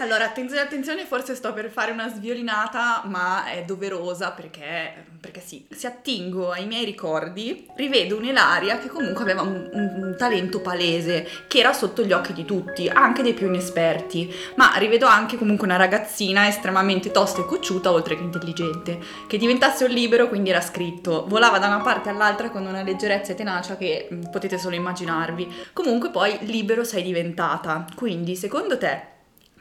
Allora, 0.00 0.26
attenzione, 0.26 0.62
attenzione, 0.62 1.04
forse 1.04 1.34
sto 1.34 1.52
per 1.52 1.70
fare 1.70 1.90
una 1.90 2.08
sviolinata, 2.08 3.02
ma 3.06 3.46
è 3.46 3.64
doverosa 3.64 4.30
perché, 4.30 4.92
perché 5.20 5.40
sì, 5.40 5.66
se 5.70 5.88
attingo 5.88 6.52
ai 6.52 6.66
miei 6.66 6.84
ricordi, 6.84 7.66
rivedo 7.74 8.16
un'Elaria 8.16 8.78
che 8.78 8.86
comunque 8.86 9.24
aveva 9.24 9.42
un, 9.42 9.68
un- 9.72 10.02
un 10.04 10.14
talento 10.16 10.60
palese, 10.60 11.26
che 11.48 11.58
era 11.58 11.72
sotto 11.72 12.04
gli 12.04 12.12
occhi 12.12 12.32
di 12.32 12.44
tutti, 12.44 12.88
anche 12.88 13.22
dei 13.22 13.34
più 13.34 13.48
inesperti, 13.48 14.32
ma 14.54 14.72
rivedo 14.76 15.06
anche 15.06 15.36
comunque 15.36 15.66
una 15.66 15.74
ragazzina 15.76 16.46
estremamente 16.46 17.10
tosta 17.10 17.40
e 17.40 17.46
cocciuta, 17.46 17.90
oltre 17.90 18.14
che 18.14 18.22
intelligente, 18.22 19.00
che 19.26 19.36
diventasse 19.36 19.82
un 19.84 19.90
libero, 19.90 20.28
quindi 20.28 20.50
era 20.50 20.60
scritto, 20.60 21.24
volava 21.26 21.58
da 21.58 21.66
una 21.66 21.80
parte 21.80 22.08
all'altra 22.08 22.50
con 22.50 22.64
una 22.64 22.82
leggerezza 22.82 23.32
e 23.32 23.34
tenacia 23.34 23.76
che 23.76 24.06
potete 24.30 24.58
solo 24.58 24.76
immaginarvi. 24.76 25.70
Comunque 25.72 26.10
poi 26.10 26.38
libero 26.42 26.84
sei 26.84 27.02
diventata, 27.02 27.84
quindi 27.96 28.36
secondo 28.36 28.78
te 28.78 29.16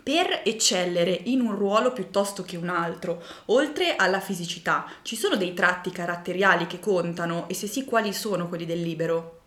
per 0.07 0.39
eccellere 0.45 1.19
in 1.25 1.41
un 1.41 1.53
ruolo 1.53 1.91
piuttosto 1.91 2.43
che 2.43 2.55
un 2.55 2.69
altro, 2.69 3.21
oltre 3.47 3.97
alla 3.97 4.21
fisicità, 4.21 4.89
ci 5.01 5.17
sono 5.17 5.35
dei 5.35 5.53
tratti 5.53 5.91
caratteriali 5.91 6.65
che 6.65 6.79
contano 6.79 7.43
e 7.49 7.53
se 7.53 7.67
sì 7.67 7.83
quali 7.83 8.13
sono 8.13 8.47
quelli 8.47 8.65
del 8.65 8.79
libero? 8.79 9.39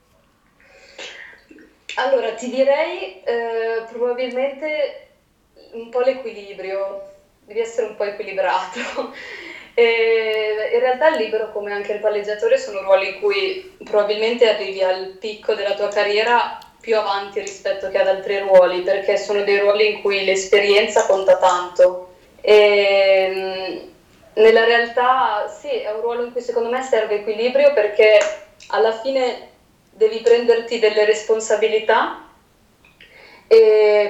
Allora, 1.94 2.34
ti 2.34 2.50
direi 2.50 3.22
eh, 3.22 3.84
probabilmente 3.90 5.08
un 5.72 5.88
po' 5.88 6.00
l'equilibrio, 6.00 7.08
devi 7.46 7.60
essere 7.60 7.86
un 7.86 7.96
po' 7.96 8.04
equilibrato. 8.04 8.80
E 9.72 10.72
in 10.74 10.80
realtà 10.80 11.08
il 11.08 11.22
libero, 11.22 11.52
come 11.52 11.72
anche 11.72 11.92
il 11.92 12.00
palleggiatore, 12.00 12.58
sono 12.58 12.82
ruoli 12.82 13.14
in 13.14 13.20
cui 13.20 13.76
probabilmente 13.82 14.46
arrivi 14.46 14.82
al 14.82 15.16
picco 15.18 15.54
della 15.54 15.74
tua 15.74 15.88
carriera 15.88 16.58
più 16.80 16.96
avanti 16.96 17.40
rispetto 17.40 17.90
che 17.90 17.98
ad 17.98 18.08
altri 18.08 18.38
ruoli, 18.38 18.80
perché 18.80 19.16
sono 19.16 19.42
dei 19.42 19.58
ruoli 19.58 19.94
in 19.94 20.02
cui 20.02 20.24
l'esperienza 20.24 21.06
conta 21.06 21.36
tanto. 21.36 22.14
E, 22.40 23.90
mh, 24.34 24.40
nella 24.40 24.64
realtà 24.64 25.48
sì, 25.48 25.68
è 25.68 25.92
un 25.92 26.00
ruolo 26.00 26.24
in 26.24 26.32
cui 26.32 26.40
secondo 26.40 26.70
me 26.70 26.82
serve 26.82 27.16
equilibrio 27.16 27.72
perché 27.74 28.18
alla 28.68 28.92
fine 28.92 29.48
devi 29.90 30.18
prenderti 30.20 30.78
delle 30.78 31.04
responsabilità 31.04 32.24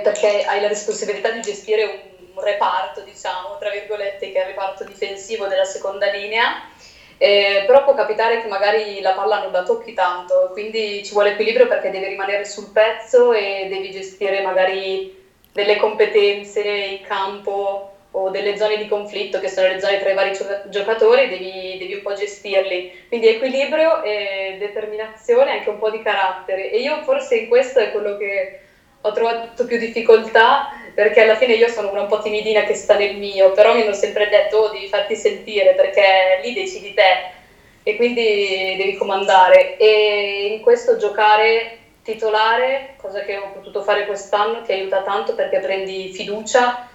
perché 0.02 0.44
hai 0.44 0.60
la 0.60 0.68
responsabilità 0.68 1.30
di 1.30 1.40
gestire 1.40 2.10
un 2.34 2.42
reparto, 2.42 3.00
diciamo, 3.00 3.56
tra 3.58 3.70
virgolette, 3.70 4.30
che 4.32 4.38
è 4.38 4.42
il 4.42 4.48
reparto 4.48 4.84
difensivo 4.84 5.46
della 5.46 5.64
seconda 5.64 6.10
linea 6.10 6.68
eh, 7.22 7.64
però 7.66 7.84
può 7.84 7.92
capitare 7.92 8.40
che 8.40 8.48
magari 8.48 9.02
la 9.02 9.12
palla 9.12 9.42
non 9.42 9.52
la 9.52 9.62
tocchi 9.62 9.92
tanto, 9.92 10.48
quindi 10.52 11.04
ci 11.04 11.12
vuole 11.12 11.32
equilibrio 11.32 11.66
perché 11.66 11.90
devi 11.90 12.06
rimanere 12.06 12.46
sul 12.46 12.70
pezzo 12.70 13.34
e 13.34 13.66
devi 13.68 13.90
gestire 13.90 14.40
magari 14.40 15.14
delle 15.52 15.76
competenze 15.76 16.62
in 16.62 17.02
campo 17.02 17.90
o 18.12 18.30
delle 18.30 18.56
zone 18.56 18.78
di 18.78 18.88
conflitto 18.88 19.38
che 19.38 19.50
sono 19.50 19.68
le 19.68 19.80
zone 19.80 19.98
tra 19.98 20.08
i 20.08 20.14
vari 20.14 20.32
giocatori, 20.70 21.28
devi, 21.28 21.76
devi 21.78 21.92
un 21.92 22.00
po' 22.00 22.14
gestirli. 22.14 22.90
Quindi 23.08 23.28
equilibrio 23.28 24.02
e 24.02 24.56
determinazione 24.58 25.50
anche 25.50 25.68
un 25.68 25.78
po' 25.78 25.90
di 25.90 26.00
carattere. 26.00 26.70
E 26.70 26.80
io 26.80 27.02
forse 27.02 27.36
in 27.36 27.48
questo 27.48 27.80
è 27.80 27.92
quello 27.92 28.16
che 28.16 28.60
ho 29.02 29.12
trovato 29.12 29.66
più 29.66 29.76
difficoltà 29.76 30.70
perché 31.00 31.22
alla 31.22 31.34
fine 31.34 31.54
io 31.54 31.68
sono 31.68 31.90
una 31.90 32.02
un 32.02 32.08
po' 32.08 32.20
timidina 32.20 32.62
che 32.64 32.74
sta 32.74 32.94
nel 32.94 33.16
mio, 33.16 33.52
però 33.52 33.72
mi 33.72 33.80
hanno 33.80 33.94
sempre 33.94 34.28
detto 34.28 34.58
oh, 34.58 34.68
devi 34.68 34.86
farti 34.86 35.16
sentire 35.16 35.72
perché 35.72 36.38
lì 36.42 36.52
decidi 36.52 36.92
te. 36.92 37.38
E 37.82 37.96
quindi 37.96 38.74
devi 38.76 38.92
comandare. 38.92 39.78
E 39.78 40.48
in 40.52 40.60
questo 40.60 40.96
giocare 40.96 41.78
titolare, 42.02 42.96
cosa 42.98 43.22
che 43.22 43.38
ho 43.38 43.48
potuto 43.50 43.80
fare 43.80 44.04
quest'anno, 44.04 44.60
ti 44.60 44.72
aiuta 44.72 45.00
tanto 45.00 45.34
perché 45.34 45.58
prendi 45.60 46.12
fiducia 46.12 46.86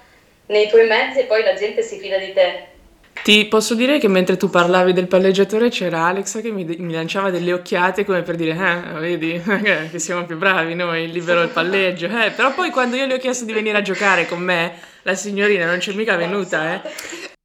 nei 0.46 0.68
tuoi 0.68 0.86
mezzi 0.86 1.18
e 1.18 1.24
poi 1.24 1.42
la 1.42 1.54
gente 1.54 1.82
si 1.82 1.98
fida 1.98 2.16
di 2.16 2.32
te 2.32 2.75
ti 3.22 3.46
posso 3.46 3.74
dire 3.74 3.98
che 3.98 4.08
mentre 4.08 4.36
tu 4.36 4.48
parlavi 4.48 4.92
del 4.92 5.08
palleggiatore 5.08 5.68
c'era 5.68 6.06
Alexa 6.06 6.40
che 6.40 6.50
mi, 6.50 6.64
mi 6.64 6.92
lanciava 6.92 7.30
delle 7.30 7.52
occhiate 7.52 8.04
come 8.04 8.22
per 8.22 8.36
dire, 8.36 8.52
eh, 8.52 8.98
vedi, 8.98 9.40
che 9.90 9.98
siamo 9.98 10.24
più 10.24 10.36
bravi 10.36 10.74
noi, 10.74 11.04
il 11.04 11.10
libero 11.10 11.42
il 11.42 11.48
palleggio. 11.48 12.06
Eh, 12.06 12.30
però 12.30 12.54
poi 12.54 12.70
quando 12.70 12.96
io 12.96 13.06
le 13.06 13.14
ho 13.14 13.18
chiesto 13.18 13.44
di 13.44 13.52
venire 13.52 13.78
a 13.78 13.82
giocare 13.82 14.26
con 14.26 14.40
me, 14.40 14.74
la 15.02 15.14
signorina 15.14 15.66
non 15.66 15.78
c'è 15.78 15.92
mica 15.92 16.16
venuta, 16.16 16.74
eh. 16.74 16.80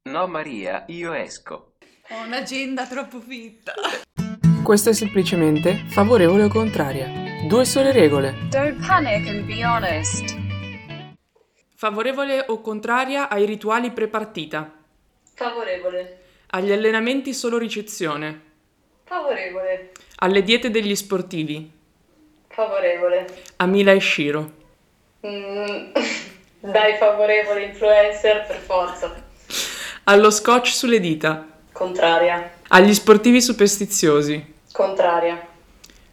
No 0.09 0.27
Maria, 0.27 0.83
io 0.87 1.13
esco. 1.13 1.73
Ho 2.09 2.25
un'agenda 2.25 2.85
troppo 2.85 3.19
fitta. 3.19 3.73
Questo 4.63 4.89
è 4.89 4.93
semplicemente 4.93 5.85
favorevole 5.89 6.43
o 6.43 6.47
contraria. 6.49 7.09
Due 7.47 7.65
sole 7.65 7.91
regole. 7.91 8.35
Don't 8.49 8.85
panic 8.85 9.27
and 9.27 9.45
be 9.45 9.63
honest. 9.63 10.37
Favorevole 11.75 12.45
o 12.47 12.61
contraria 12.61 13.29
ai 13.29 13.45
rituali 13.45 13.91
prepartita. 13.91 14.80
Favorevole. 15.41 16.19
Agli 16.51 16.71
allenamenti 16.71 17.33
solo 17.33 17.57
ricezione. 17.57 18.41
Favorevole. 19.05 19.91
Alle 20.17 20.43
diete 20.43 20.69
degli 20.69 20.95
sportivi. 20.95 21.71
Favorevole. 22.47 23.25
A 23.55 23.65
Mila 23.65 23.91
e 23.91 23.99
Shiro. 23.99 24.51
Mm, 25.25 25.93
dai 26.61 26.95
favorevole 26.97 27.63
influencer 27.63 28.45
per 28.45 28.57
forza. 28.57 29.23
Allo 30.03 30.29
scotch 30.29 30.67
sulle 30.67 30.99
dita. 30.99 31.47
Contraria. 31.71 32.51
Agli 32.67 32.93
sportivi 32.93 33.41
superstiziosi. 33.41 34.53
Contraria. 34.71 35.47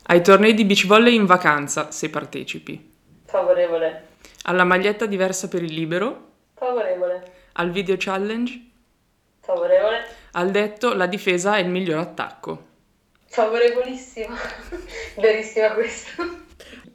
Ai 0.05 0.23
tornei 0.23 0.55
di 0.55 0.65
beach 0.65 0.87
volley 0.87 1.15
in 1.15 1.27
vacanza, 1.27 1.91
se 1.91 2.09
partecipi. 2.09 2.93
Favorevole. 3.27 4.07
Alla 4.45 4.65
maglietta 4.65 5.05
diversa 5.05 5.49
per 5.49 5.63
il 5.63 5.75
libero. 5.75 6.31
Favorevole. 6.55 7.33
Al 7.53 7.71
video 7.71 7.97
challenge. 7.99 8.68
Favorevole. 9.49 10.05
Al 10.33 10.50
detto 10.50 10.93
la 10.93 11.07
difesa 11.07 11.57
è 11.57 11.61
il 11.61 11.71
miglior 11.71 12.00
attacco. 12.00 12.64
Favorevolissima. 13.28 14.37
Verissima 15.17 15.71
questa. 15.71 16.23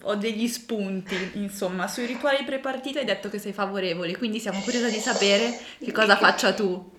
Ho 0.03 0.13
degli 0.13 0.47
spunti, 0.47 1.31
insomma, 1.33 1.87
sui 1.87 2.05
rituali 2.05 2.43
prepartita 2.43 2.99
hai 2.99 3.05
detto 3.05 3.27
che 3.29 3.39
sei 3.39 3.53
favorevole, 3.53 4.15
quindi 4.17 4.39
siamo 4.39 4.59
curiosi 4.59 4.91
di 4.91 4.99
sapere 4.99 5.57
che 5.83 5.91
cosa 5.91 6.15
faccia 6.15 6.53
tu. 6.53 6.91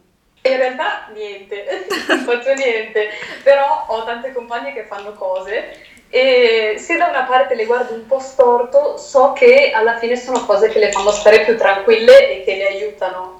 In 0.43 0.57
realtà 0.57 1.09
niente, 1.13 1.87
non 2.09 2.19
faccio 2.21 2.53
niente, 2.55 3.11
però 3.45 3.85
ho 3.89 4.05
tante 4.05 4.33
compagne 4.33 4.73
che 4.73 4.85
fanno 4.87 5.13
cose 5.13 5.77
e 6.09 6.77
se 6.79 6.97
da 6.97 7.07
una 7.07 7.25
parte 7.25 7.55
le 7.55 7.67
guardo 7.67 7.95
un 7.95 8.07
po' 8.07 8.19
storto, 8.19 8.97
so 8.97 9.33
che 9.35 9.71
alla 9.73 9.99
fine 9.99 10.17
sono 10.17 10.45
cose 10.45 10.69
che 10.69 10.81
le 10.81 10.91
fanno 10.91 11.13
stare 11.13 11.45
più 11.45 11.57
tranquille 11.57 12.41
e 12.41 12.45
che 12.45 12.57
le 12.57 12.67
aiutano 12.67 13.34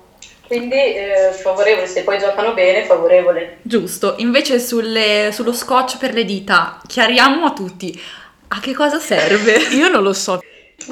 quindi 0.47 0.77
eh, 0.77 1.33
favorevole, 1.33 1.87
se 1.87 2.03
poi 2.03 2.19
giocano 2.19 2.55
bene, 2.55 2.85
favorevole. 2.85 3.59
Giusto, 3.63 4.15
invece 4.19 4.59
sulle, 4.59 5.31
sullo 5.33 5.53
scotch 5.53 5.99
per 5.99 6.13
le 6.13 6.25
dita, 6.25 6.81
chiariamo 6.87 7.47
a 7.47 7.53
tutti, 7.53 8.01
a 8.49 8.61
che 8.61 8.75
cosa 8.75 8.99
serve? 8.99 9.55
Io 9.75 9.89
non 9.89 10.03
lo 10.03 10.13
so. 10.13 10.41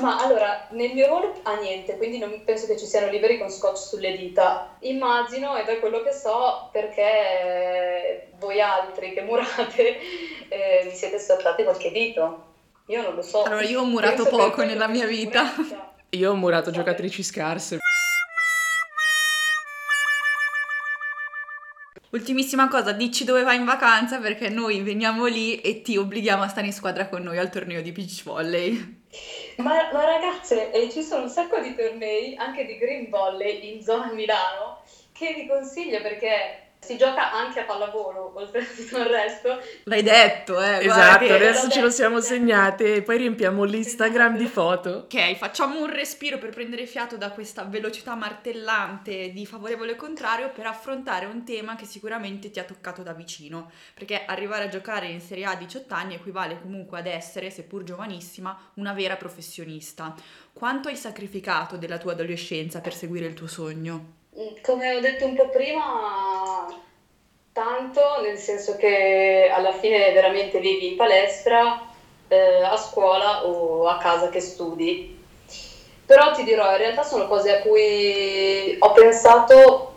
Ma 0.00 0.16
allora, 0.18 0.68
nel 0.70 0.92
mio 0.94 1.06
ruolo 1.06 1.40
a 1.42 1.56
niente, 1.56 1.96
quindi 1.96 2.18
non 2.18 2.42
penso 2.44 2.66
che 2.66 2.78
ci 2.78 2.86
siano 2.86 3.10
liberi 3.10 3.38
con 3.38 3.50
scotch 3.50 3.78
sulle 3.78 4.16
dita. 4.16 4.76
Immagino, 4.80 5.56
ed 5.56 5.66
è 5.66 5.80
quello 5.80 6.02
che 6.02 6.12
so, 6.12 6.68
perché 6.72 8.28
voi 8.38 8.60
altri 8.60 9.12
che 9.12 9.22
murate 9.22 9.98
eh, 10.48 10.80
vi 10.84 10.94
siete 10.94 11.18
saltati 11.18 11.64
qualche 11.64 11.90
dito. 11.90 12.50
Io 12.86 13.02
non 13.02 13.14
lo 13.14 13.22
so. 13.22 13.42
Allora, 13.42 13.62
io 13.62 13.80
ho 13.80 13.84
murato 13.84 14.22
penso 14.22 14.36
poco 14.36 14.64
nella 14.64 14.88
mia 14.88 15.06
vita. 15.06 15.52
Io 16.10 16.30
ho 16.30 16.34
murato 16.34 16.70
giocatrici 16.70 17.22
scarse. 17.22 17.78
Ultimissima 22.12 22.68
cosa, 22.68 22.92
dici 22.92 23.24
dove 23.24 23.42
vai 23.42 23.56
in 23.56 23.64
vacanza 23.64 24.18
perché 24.18 24.50
noi 24.50 24.82
veniamo 24.82 25.24
lì 25.24 25.62
e 25.62 25.80
ti 25.80 25.96
obblighiamo 25.96 26.42
a 26.42 26.48
stare 26.48 26.66
in 26.66 26.72
squadra 26.74 27.08
con 27.08 27.22
noi 27.22 27.38
al 27.38 27.48
torneo 27.48 27.80
di 27.80 27.90
beach 27.90 28.22
volley. 28.22 29.00
Ma, 29.56 29.90
ma 29.90 30.04
ragazze, 30.04 30.70
eh, 30.72 30.90
ci 30.90 31.02
sono 31.02 31.22
un 31.22 31.30
sacco 31.30 31.58
di 31.60 31.74
tornei, 31.74 32.36
anche 32.36 32.66
di 32.66 32.76
green 32.76 33.08
volley 33.08 33.74
in 33.74 33.82
zona 33.82 34.12
Milano, 34.12 34.82
che 35.12 35.32
vi 35.32 35.46
consiglio 35.46 36.02
perché 36.02 36.71
si 36.84 36.98
gioca 36.98 37.32
anche 37.32 37.60
a 37.60 37.64
pallavolo, 37.64 38.32
oltre 38.34 38.60
a 38.60 38.64
tutto 38.64 38.98
il 38.98 39.06
resto. 39.06 39.56
L'hai 39.84 40.02
detto, 40.02 40.60
eh. 40.60 40.84
Esatto, 40.84 41.32
adesso 41.32 41.70
ce 41.70 41.80
lo 41.80 41.90
siamo 41.90 42.20
segnate 42.20 42.96
e 42.96 43.02
poi 43.02 43.18
riempiamo 43.18 43.62
l'Instagram 43.62 44.36
di 44.36 44.46
foto. 44.46 45.04
Ok, 45.04 45.36
facciamo 45.36 45.80
un 45.80 45.92
respiro 45.92 46.38
per 46.38 46.50
prendere 46.50 46.86
fiato 46.86 47.16
da 47.16 47.30
questa 47.30 47.62
velocità 47.62 48.16
martellante 48.16 49.30
di 49.30 49.46
favorevole 49.46 49.94
contrario 49.94 50.50
per 50.50 50.66
affrontare 50.66 51.26
un 51.26 51.44
tema 51.44 51.76
che 51.76 51.84
sicuramente 51.84 52.50
ti 52.50 52.58
ha 52.58 52.64
toccato 52.64 53.02
da 53.02 53.12
vicino, 53.12 53.70
perché 53.94 54.24
arrivare 54.26 54.64
a 54.64 54.68
giocare 54.68 55.06
in 55.06 55.20
Serie 55.20 55.44
A 55.44 55.50
a 55.52 55.56
18 55.56 55.94
anni 55.94 56.14
equivale 56.14 56.60
comunque 56.60 56.98
ad 56.98 57.06
essere, 57.06 57.50
seppur 57.50 57.84
giovanissima, 57.84 58.58
una 58.74 58.92
vera 58.92 59.14
professionista. 59.14 60.14
Quanto 60.52 60.88
hai 60.88 60.96
sacrificato 60.96 61.76
della 61.76 61.98
tua 61.98 62.12
adolescenza 62.12 62.80
per 62.80 62.92
seguire 62.92 63.26
il 63.26 63.34
tuo 63.34 63.46
sogno? 63.46 64.21
Come 64.62 64.94
ho 64.94 65.00
detto 65.00 65.26
un 65.26 65.34
po' 65.34 65.50
prima, 65.50 66.66
tanto, 67.52 68.22
nel 68.22 68.38
senso 68.38 68.76
che 68.76 69.50
alla 69.52 69.72
fine 69.72 70.10
veramente 70.12 70.58
vivi 70.58 70.92
in 70.92 70.96
palestra, 70.96 71.86
eh, 72.28 72.62
a 72.62 72.78
scuola 72.78 73.46
o 73.46 73.86
a 73.86 73.98
casa 73.98 74.30
che 74.30 74.40
studi. 74.40 75.22
Però 76.06 76.32
ti 76.32 76.44
dirò, 76.44 76.70
in 76.70 76.78
realtà 76.78 77.02
sono 77.02 77.28
cose 77.28 77.54
a 77.54 77.60
cui 77.60 78.74
ho 78.78 78.92
pensato 78.92 79.96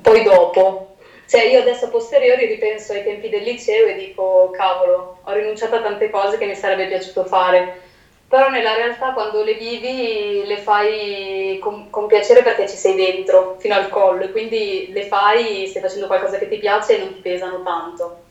poi 0.00 0.22
dopo. 0.22 0.94
Cioè 1.26 1.42
io 1.42 1.58
adesso 1.58 1.86
a 1.86 1.88
posteriori 1.88 2.46
ripenso 2.46 2.92
ai 2.92 3.02
tempi 3.02 3.28
del 3.28 3.42
liceo 3.42 3.88
e 3.88 3.96
dico, 3.96 4.50
cavolo, 4.52 5.18
ho 5.24 5.32
rinunciato 5.32 5.74
a 5.74 5.82
tante 5.82 6.08
cose 6.08 6.38
che 6.38 6.46
mi 6.46 6.54
sarebbe 6.54 6.86
piaciuto 6.86 7.24
fare 7.24 7.87
però 8.28 8.50
nella 8.50 8.74
realtà 8.74 9.12
quando 9.12 9.42
le 9.42 9.54
vivi 9.54 10.44
le 10.44 10.58
fai 10.58 11.58
con, 11.60 11.88
con, 11.88 12.06
piacere 12.06 12.42
perché 12.42 12.68
ci 12.68 12.76
sei 12.76 12.94
dentro 12.94 13.56
fino 13.58 13.74
al 13.74 13.88
collo 13.88 14.24
e 14.24 14.30
quindi 14.30 14.90
le 14.92 15.06
fai, 15.06 15.66
stai 15.66 15.80
facendo 15.80 16.06
qualcosa 16.06 16.36
che 16.36 16.48
ti 16.48 16.58
piace 16.58 16.96
e 16.96 16.98
non 16.98 17.14
ti 17.14 17.20
pesano 17.20 17.62
tanto. 17.62 18.24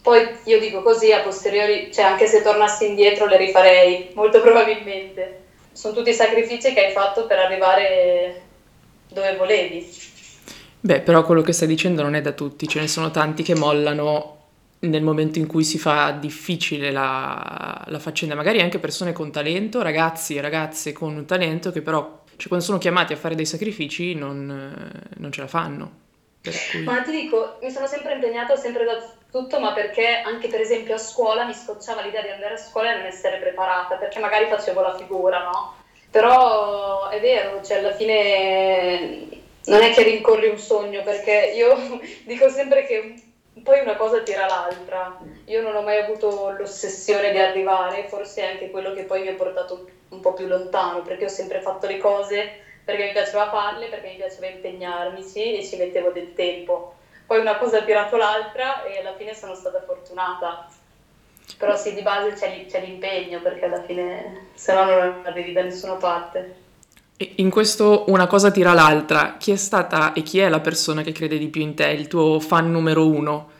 Poi 0.00 0.24
io 0.44 0.60
dico 0.60 0.82
così 0.82 1.12
a 1.12 1.20
posteriori, 1.20 1.92
cioè 1.92 2.04
anche 2.04 2.28
se 2.28 2.42
tornassi 2.42 2.86
indietro 2.86 3.26
le 3.26 3.36
rifarei, 3.36 4.10
molto 4.14 4.40
probabilmente. 4.40 5.40
Sono 5.72 5.94
tutti 5.94 6.10
i 6.10 6.14
sacrifici 6.14 6.72
che 6.72 6.86
hai 6.86 6.92
fatto 6.92 7.26
per 7.26 7.40
arrivare 7.40 8.42
dove 9.08 9.34
volevi. 9.36 9.86
Beh, 10.80 11.00
però 11.00 11.24
quello 11.24 11.42
che 11.42 11.52
stai 11.52 11.66
dicendo 11.66 12.02
non 12.02 12.14
è 12.14 12.20
da 12.20 12.32
tutti, 12.32 12.68
ce 12.68 12.78
ne 12.78 12.86
sono 12.86 13.10
tanti 13.10 13.42
che 13.42 13.56
mollano 13.56 14.37
nel 14.80 15.02
momento 15.02 15.38
in 15.38 15.46
cui 15.46 15.64
si 15.64 15.78
fa 15.78 16.12
difficile 16.12 16.92
la, 16.92 17.84
la, 17.86 17.98
faccenda, 17.98 18.34
magari 18.34 18.60
anche 18.60 18.78
persone 18.78 19.12
con 19.12 19.32
talento, 19.32 19.82
ragazzi 19.82 20.36
e 20.36 20.40
ragazze 20.40 20.92
con 20.92 21.16
un 21.16 21.26
talento 21.26 21.72
che 21.72 21.82
però, 21.82 22.22
cioè, 22.36 22.48
quando 22.48 22.64
sono 22.64 22.78
chiamati 22.78 23.12
a 23.12 23.16
fare 23.16 23.34
dei 23.34 23.46
sacrifici 23.46 24.14
non, 24.14 24.90
non 25.16 25.32
ce 25.32 25.40
la 25.40 25.48
fanno. 25.48 26.06
Cui... 26.70 26.82
Ma 26.82 27.02
ti 27.02 27.10
dico, 27.10 27.58
mi 27.60 27.70
sono 27.70 27.86
sempre 27.86 28.14
impegnata, 28.14 28.54
sempre 28.56 28.84
da 28.84 29.02
tutto, 29.30 29.58
ma 29.58 29.72
perché 29.72 30.22
anche 30.24 30.48
per 30.48 30.60
esempio 30.60 30.94
a 30.94 30.98
scuola 30.98 31.44
mi 31.44 31.54
scocciava 31.54 32.02
l'idea 32.02 32.22
di 32.22 32.28
andare 32.28 32.54
a 32.54 32.58
scuola 32.58 32.92
e 32.92 32.96
non 32.98 33.06
essere 33.06 33.38
preparata, 33.38 33.96
perché 33.96 34.20
magari 34.20 34.46
facevo 34.46 34.80
la 34.80 34.96
figura, 34.96 35.42
no? 35.42 35.74
Però 36.10 37.08
è 37.08 37.20
vero, 37.20 37.60
cioè 37.62 37.78
alla 37.78 37.92
fine 37.92 39.26
non 39.66 39.82
è 39.82 39.92
che 39.92 40.04
rincorri 40.04 40.48
un 40.48 40.58
sogno, 40.58 41.02
perché 41.02 41.52
io 41.54 42.00
dico 42.24 42.48
sempre 42.48 42.86
che 42.86 43.14
poi 43.62 43.80
una 43.80 43.96
cosa 43.96 44.20
tira 44.22 44.46
l'altra. 44.46 45.18
Io 45.46 45.62
non 45.62 45.74
ho 45.74 45.82
mai 45.82 45.98
avuto 45.98 46.50
l'ossessione 46.50 47.30
di 47.30 47.38
arrivare, 47.38 48.08
forse 48.08 48.42
è 48.42 48.52
anche 48.52 48.70
quello 48.70 48.92
che 48.92 49.04
poi 49.04 49.22
mi 49.22 49.28
ha 49.28 49.34
portato 49.34 49.88
un 50.08 50.20
po' 50.20 50.32
più 50.32 50.46
lontano, 50.46 51.02
perché 51.02 51.26
ho 51.26 51.28
sempre 51.28 51.60
fatto 51.60 51.86
le 51.86 51.98
cose 51.98 52.66
perché 52.88 53.04
mi 53.04 53.12
piaceva 53.12 53.50
farle, 53.50 53.88
perché 53.88 54.08
mi 54.08 54.16
piaceva 54.16 54.46
impegnarmici 54.46 55.58
e 55.58 55.62
ci 55.62 55.76
mettevo 55.76 56.08
del 56.08 56.32
tempo. 56.32 56.94
Poi 57.26 57.38
una 57.38 57.58
cosa 57.58 57.76
ha 57.76 57.82
tirato 57.82 58.16
l'altra 58.16 58.82
e 58.82 58.98
alla 59.00 59.12
fine 59.12 59.34
sono 59.34 59.54
stata 59.54 59.82
fortunata. 59.82 60.66
Però 61.58 61.76
sì, 61.76 61.92
di 61.92 62.00
base 62.00 62.32
c'è, 62.32 62.80
l'impegno, 62.80 63.42
perché 63.42 63.66
alla 63.66 63.82
fine 63.82 64.46
se 64.54 64.72
no 64.72 64.84
non 64.84 65.20
arrivi 65.22 65.52
da 65.52 65.60
nessuna 65.60 65.96
parte. 65.96 66.67
In 67.20 67.50
questo 67.50 68.04
una 68.08 68.28
cosa 68.28 68.52
tira 68.52 68.74
l'altra. 68.74 69.34
Chi 69.38 69.50
è 69.50 69.56
stata 69.56 70.12
e 70.12 70.22
chi 70.22 70.38
è 70.38 70.48
la 70.48 70.60
persona 70.60 71.02
che 71.02 71.10
crede 71.10 71.36
di 71.36 71.48
più 71.48 71.60
in 71.62 71.74
te, 71.74 71.88
il 71.88 72.06
tuo 72.06 72.38
fan 72.38 72.70
numero 72.70 73.08
uno? 73.08 73.50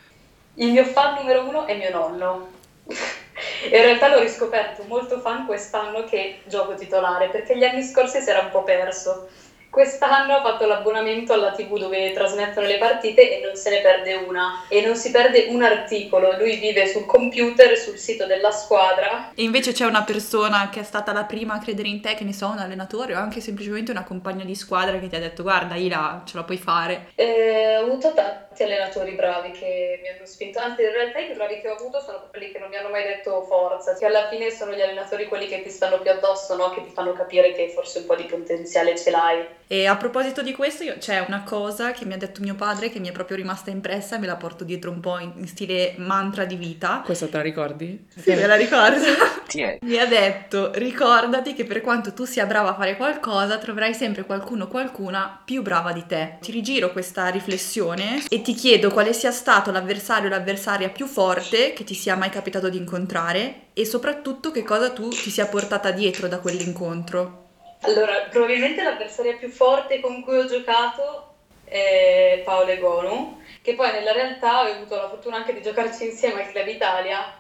Il 0.55 0.71
mio 0.71 0.85
fan 0.85 1.15
numero 1.19 1.43
uno 1.43 1.67
è 1.67 1.77
mio 1.77 1.91
nonno. 1.91 2.49
In 2.87 3.71
realtà 3.71 4.09
l'ho 4.09 4.21
riscoperto 4.21 4.85
molto 4.87 5.19
fan 5.19 5.45
quest'anno 5.47 6.05
che 6.05 6.41
gioco 6.45 6.75
titolare, 6.75 7.31
perché 7.31 7.57
gli 7.57 7.65
anni 7.65 7.83
scorsi 7.83 8.21
si 8.21 8.31
era 8.31 8.41
un 8.41 8.51
po' 8.51 8.63
perso. 8.63 9.29
Quest'anno 9.79 10.35
ha 10.35 10.43
fatto 10.43 10.67
l'abbonamento 10.67 11.33
alla 11.33 11.53
TV 11.53 11.79
dove 11.79 12.13
trasmettono 12.13 12.67
le 12.67 12.79
partite 12.79 13.39
e 13.39 13.41
non 13.47 13.55
se 13.55 13.71
ne 13.71 13.81
perde 13.81 14.15
una. 14.15 14.65
E 14.67 14.85
non 14.85 14.97
si 14.97 15.13
perde 15.13 15.47
un 15.51 15.63
articolo. 15.63 16.37
Lui 16.37 16.57
vive 16.57 16.89
sul 16.89 17.07
computer, 17.07 17.77
sul 17.77 17.97
sito 17.97 18.27
della 18.27 18.51
squadra. 18.51 19.31
E 19.37 19.45
invece 19.45 19.71
c'è 19.71 19.85
una 19.85 20.03
persona 20.03 20.69
che 20.69 20.81
è 20.81 20.83
stata 20.83 21.13
la 21.13 21.23
prima 21.23 21.55
a 21.55 21.59
credere 21.61 21.87
in 21.87 22.01
te, 22.01 22.17
che 22.17 22.25
ne 22.25 22.33
so, 22.33 22.49
un 22.49 22.59
allenatore 22.59 23.15
o 23.15 23.19
anche 23.19 23.41
semplicemente 23.41 23.93
una 23.93 24.03
compagna 24.03 24.43
di 24.43 24.57
squadra 24.57 24.99
che 24.99 25.07
ti 25.07 25.15
ha 25.15 25.21
detto 25.21 25.45
guarda 25.45 25.77
Ila, 25.77 26.23
ce 26.27 26.37
la 26.37 26.43
puoi 26.43 26.59
fare. 26.59 27.13
Eh, 27.15 27.77
ho 27.77 27.85
avuto 27.85 28.13
tanti 28.15 28.65
allenatori 28.65 29.13
bravi 29.13 29.53
che 29.53 30.01
mi 30.03 30.09
hanno 30.09 30.27
spinto. 30.27 30.59
Anzi, 30.59 30.83
in 30.83 30.91
realtà 30.91 31.21
i 31.21 31.33
bravi 31.33 31.61
che 31.61 31.69
ho 31.69 31.77
avuto 31.77 32.01
sono 32.01 32.27
quelli 32.31 32.51
che 32.51 32.59
non 32.59 32.69
mi 32.69 32.79
hanno 32.79 32.89
mai 32.89 33.05
detto 33.05 33.43
forza. 33.43 33.95
Che 33.95 34.05
alla 34.05 34.27
fine 34.27 34.51
sono 34.51 34.73
gli 34.73 34.81
allenatori 34.81 35.27
quelli 35.27 35.47
che 35.47 35.63
ti 35.63 35.71
stanno 35.71 36.01
più 36.01 36.11
addosso, 36.11 36.57
no? 36.57 36.71
Che 36.71 36.83
ti 36.83 36.91
fanno 36.91 37.13
capire 37.13 37.53
che 37.53 37.69
forse 37.69 38.01
un 38.01 38.07
po' 38.07 38.17
di 38.17 38.25
potenziale 38.25 38.99
ce 38.99 39.11
l'hai. 39.13 39.47
E 39.71 39.87
a 39.87 39.97
proposito 39.97 40.41
di 40.43 40.53
questo, 40.55 40.83
io- 40.83 40.97
c'è 40.99 41.23
una 41.29 41.43
cosa 41.43 41.93
che 41.93 42.07
mi 42.07 42.15
ha 42.15 42.17
detto 42.17 42.41
mio 42.41 42.55
padre 42.55 42.89
che 42.89 43.01
mi 43.01 43.09
è 43.09 43.13
proprio 43.13 43.37
rimasta 43.37 43.71
impressa 43.71 44.17
e 44.17 44.19
me 44.19 44.27
la 44.27 44.37
porto 44.37 44.65
dietro 44.65 44.91
un 44.91 45.01
po' 45.01 45.19
in, 45.19 45.33
in 45.37 45.47
stile 45.47 45.95
mantra 45.99 46.47
di 46.47 46.57
vita. 46.57 47.03
Questa 47.05 47.27
te 47.27 47.37
la 47.37 47.43
ricordi? 47.43 48.07
Sì, 48.17 48.31
me 48.31 48.47
la 48.47 48.57
ricordo. 48.57 48.97
Mi 49.83 49.99
ha 49.99 50.07
detto, 50.07 50.73
ricordati 50.75 51.53
che 51.55 51.65
per 51.65 51.83
quanto 51.83 52.13
tu 52.15 52.25
sia 52.25 52.47
brava 52.47 52.71
a 52.71 52.75
fare 52.75 52.97
qualcosa, 52.97 53.59
troverai 53.59 53.93
sempre 53.95 54.25
qualcuno 54.25 54.65
o 54.65 54.69
qualcuna 54.69 55.41
più 55.45 55.63
brava 55.63 55.93
di 55.93 56.05
te. 56.07 56.39
Ti 56.41 56.51
rigiro 56.51 56.91
questa 56.93 57.29
riflessione 57.29 58.23
e 58.29 58.41
ti 58.41 58.55
chiedo 58.55 58.91
quale 58.91 59.13
sia 59.13 59.31
stato 59.31 59.71
l'avversario 59.71 60.29
o 60.29 60.31
l'avversaria 60.31 60.89
più 60.89 61.07
forte 61.07 61.73
che 61.75 61.85
ti 61.85 61.95
sia 61.95 62.17
mai 62.17 62.31
capitato 62.31 62.69
di 62.71 62.79
incontrare 62.79 63.67
e 63.75 63.85
soprattutto 63.85 64.51
che 64.51 64.63
cosa 64.63 64.91
tu 64.91 65.09
ti 65.09 65.31
sia 65.31 65.47
portata 65.47 65.91
dietro 65.91 66.27
da 66.27 66.39
quell'incontro. 66.39 67.48
Allora, 67.83 68.27
probabilmente 68.31 68.83
l'avversaria 68.83 69.35
più 69.35 69.49
forte 69.49 70.01
con 70.01 70.23
cui 70.23 70.37
ho 70.37 70.47
giocato 70.47 71.35
è 71.65 72.43
Paolo 72.45 72.71
Egonu, 72.71 73.41
che 73.63 73.75
poi 73.75 73.93
nella 73.93 74.13
realtà 74.13 74.63
ho 74.63 74.73
avuto 74.73 74.97
la 74.97 75.09
fortuna 75.09 75.37
anche 75.37 75.53
di 75.53 75.63
giocarci 75.63 76.05
insieme 76.05 76.43
al 76.43 76.51
Club 76.51 76.67
Italia, 76.67 77.35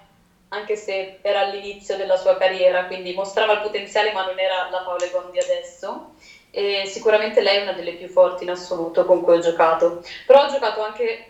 anche 0.50 0.76
se 0.76 1.18
era 1.22 1.40
all'inizio 1.40 1.96
della 1.96 2.16
sua 2.16 2.36
carriera, 2.36 2.84
quindi 2.84 3.12
mostrava 3.14 3.54
il 3.54 3.60
potenziale 3.60 4.12
ma 4.12 4.24
non 4.24 4.38
era 4.38 4.68
la 4.70 4.82
Paolo 4.82 5.04
Egonu 5.04 5.30
di 5.30 5.38
adesso. 5.38 6.12
E 6.50 6.84
sicuramente 6.86 7.42
lei 7.42 7.58
è 7.58 7.62
una 7.62 7.72
delle 7.72 7.92
più 7.92 8.08
forti 8.08 8.44
in 8.44 8.50
assoluto 8.50 9.04
con 9.04 9.22
cui 9.22 9.36
ho 9.36 9.40
giocato. 9.40 10.02
Però 10.24 10.44
ho 10.44 10.50
giocato 10.50 10.82
anche 10.82 11.26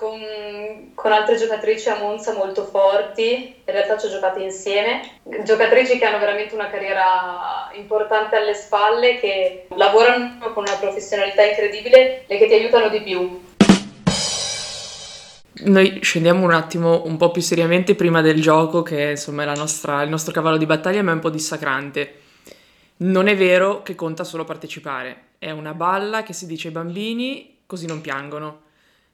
con, 0.00 0.92
con 0.94 1.12
altre 1.12 1.36
giocatrici 1.36 1.90
a 1.90 1.98
Monza 1.98 2.32
molto 2.32 2.64
forti, 2.64 3.54
in 3.62 3.72
realtà 3.72 3.98
ci 3.98 4.06
ho 4.06 4.08
giocate 4.08 4.40
insieme, 4.40 5.02
giocatrici 5.44 5.98
che 5.98 6.06
hanno 6.06 6.18
veramente 6.18 6.54
una 6.54 6.70
carriera 6.70 7.70
importante 7.74 8.36
alle 8.36 8.54
spalle, 8.54 9.20
che 9.20 9.66
lavorano 9.76 10.38
con 10.54 10.64
una 10.66 10.76
professionalità 10.76 11.44
incredibile 11.44 12.24
e 12.26 12.38
che 12.38 12.46
ti 12.46 12.54
aiutano 12.54 12.88
di 12.88 13.02
più. 13.02 13.48
Noi 15.62 15.98
scendiamo 16.00 16.42
un 16.42 16.52
attimo 16.52 17.02
un 17.04 17.18
po' 17.18 17.30
più 17.30 17.42
seriamente 17.42 17.94
prima 17.94 18.22
del 18.22 18.40
gioco, 18.40 18.82
che 18.82 19.10
insomma 19.10 19.42
è 19.42 19.54
nostra- 19.54 20.00
il 20.00 20.08
nostro 20.08 20.32
cavallo 20.32 20.56
di 20.56 20.64
battaglia, 20.64 21.02
ma 21.02 21.10
è 21.10 21.14
un 21.14 21.20
po' 21.20 21.28
dissacrante. 21.28 22.14
Non 22.98 23.28
è 23.28 23.36
vero 23.36 23.82
che 23.82 23.94
conta 23.94 24.24
solo 24.24 24.44
partecipare, 24.44 25.24
è 25.38 25.50
una 25.50 25.74
balla 25.74 26.22
che 26.22 26.32
si 26.32 26.46
dice 26.46 26.68
ai 26.68 26.72
bambini 26.72 27.58
così 27.66 27.86
non 27.86 28.00
piangono. 28.00 28.68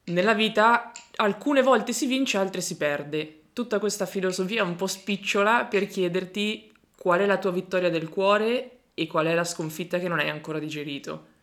Nella 0.07 0.35
vita 0.35 0.93
alcune 1.17 1.63
volte 1.63 1.93
si 1.93 2.07
vince, 2.07 2.39
altre 2.39 2.61
si 2.61 2.77
perde. 2.77 3.41
Tutta 3.53 3.81
questa 3.81 4.07
filosofia 4.07 4.63
un 4.63 4.77
po' 4.77 4.87
spicciola 4.87 5.65
per 5.65 5.89
chiederti 5.89 6.73
qual 6.97 7.21
è 7.21 7.27
la 7.27 7.39
tua 7.39 7.51
vittoria 7.51 7.91
del 7.91 8.09
cuore 8.09 8.71
e 8.95 9.07
qual 9.09 9.27
è 9.27 9.35
la 9.35 9.45
sconfitta 9.45 9.99
che 9.99 10.09
non 10.09 10.21
hai 10.21 10.29
ancora 10.29 10.59
digerito. 10.59 11.35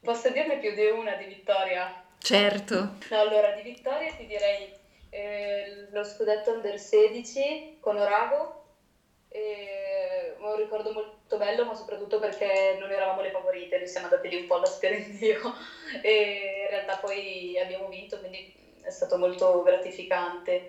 Posso 0.00 0.30
dirne 0.30 0.58
più 0.58 0.74
di 0.74 0.86
una 0.86 1.14
di 1.14 1.26
vittoria? 1.26 2.02
Certo. 2.18 2.96
No, 3.10 3.18
allora 3.20 3.52
di 3.52 3.62
vittoria 3.62 4.12
ti 4.12 4.26
direi 4.26 4.72
eh, 5.10 5.88
lo 5.92 6.02
scudetto 6.02 6.52
under 6.52 6.78
16 6.78 7.76
con 7.80 7.96
Orago, 7.96 8.57
e 9.28 10.32
un 10.38 10.54
ricordo 10.54 10.90
molto 10.90 11.36
bello, 11.36 11.64
ma 11.64 11.74
soprattutto 11.74 12.18
perché 12.18 12.74
non 12.78 12.90
eravamo 12.90 13.20
le 13.20 13.30
favorite, 13.30 13.76
noi 13.76 13.86
siamo 13.86 14.06
andate 14.06 14.28
lì 14.28 14.34
un 14.34 14.46
po' 14.46 14.54
alla 14.54 14.66
spera 14.66 14.94
in 14.94 15.04
Dio 15.18 15.38
e 16.00 16.62
in 16.62 16.68
realtà 16.68 16.96
poi 16.96 17.58
abbiamo 17.58 17.88
vinto, 17.88 18.18
quindi 18.18 18.50
è 18.82 18.90
stato 18.90 19.16
molto 19.16 19.62
gratificante. 19.62 20.64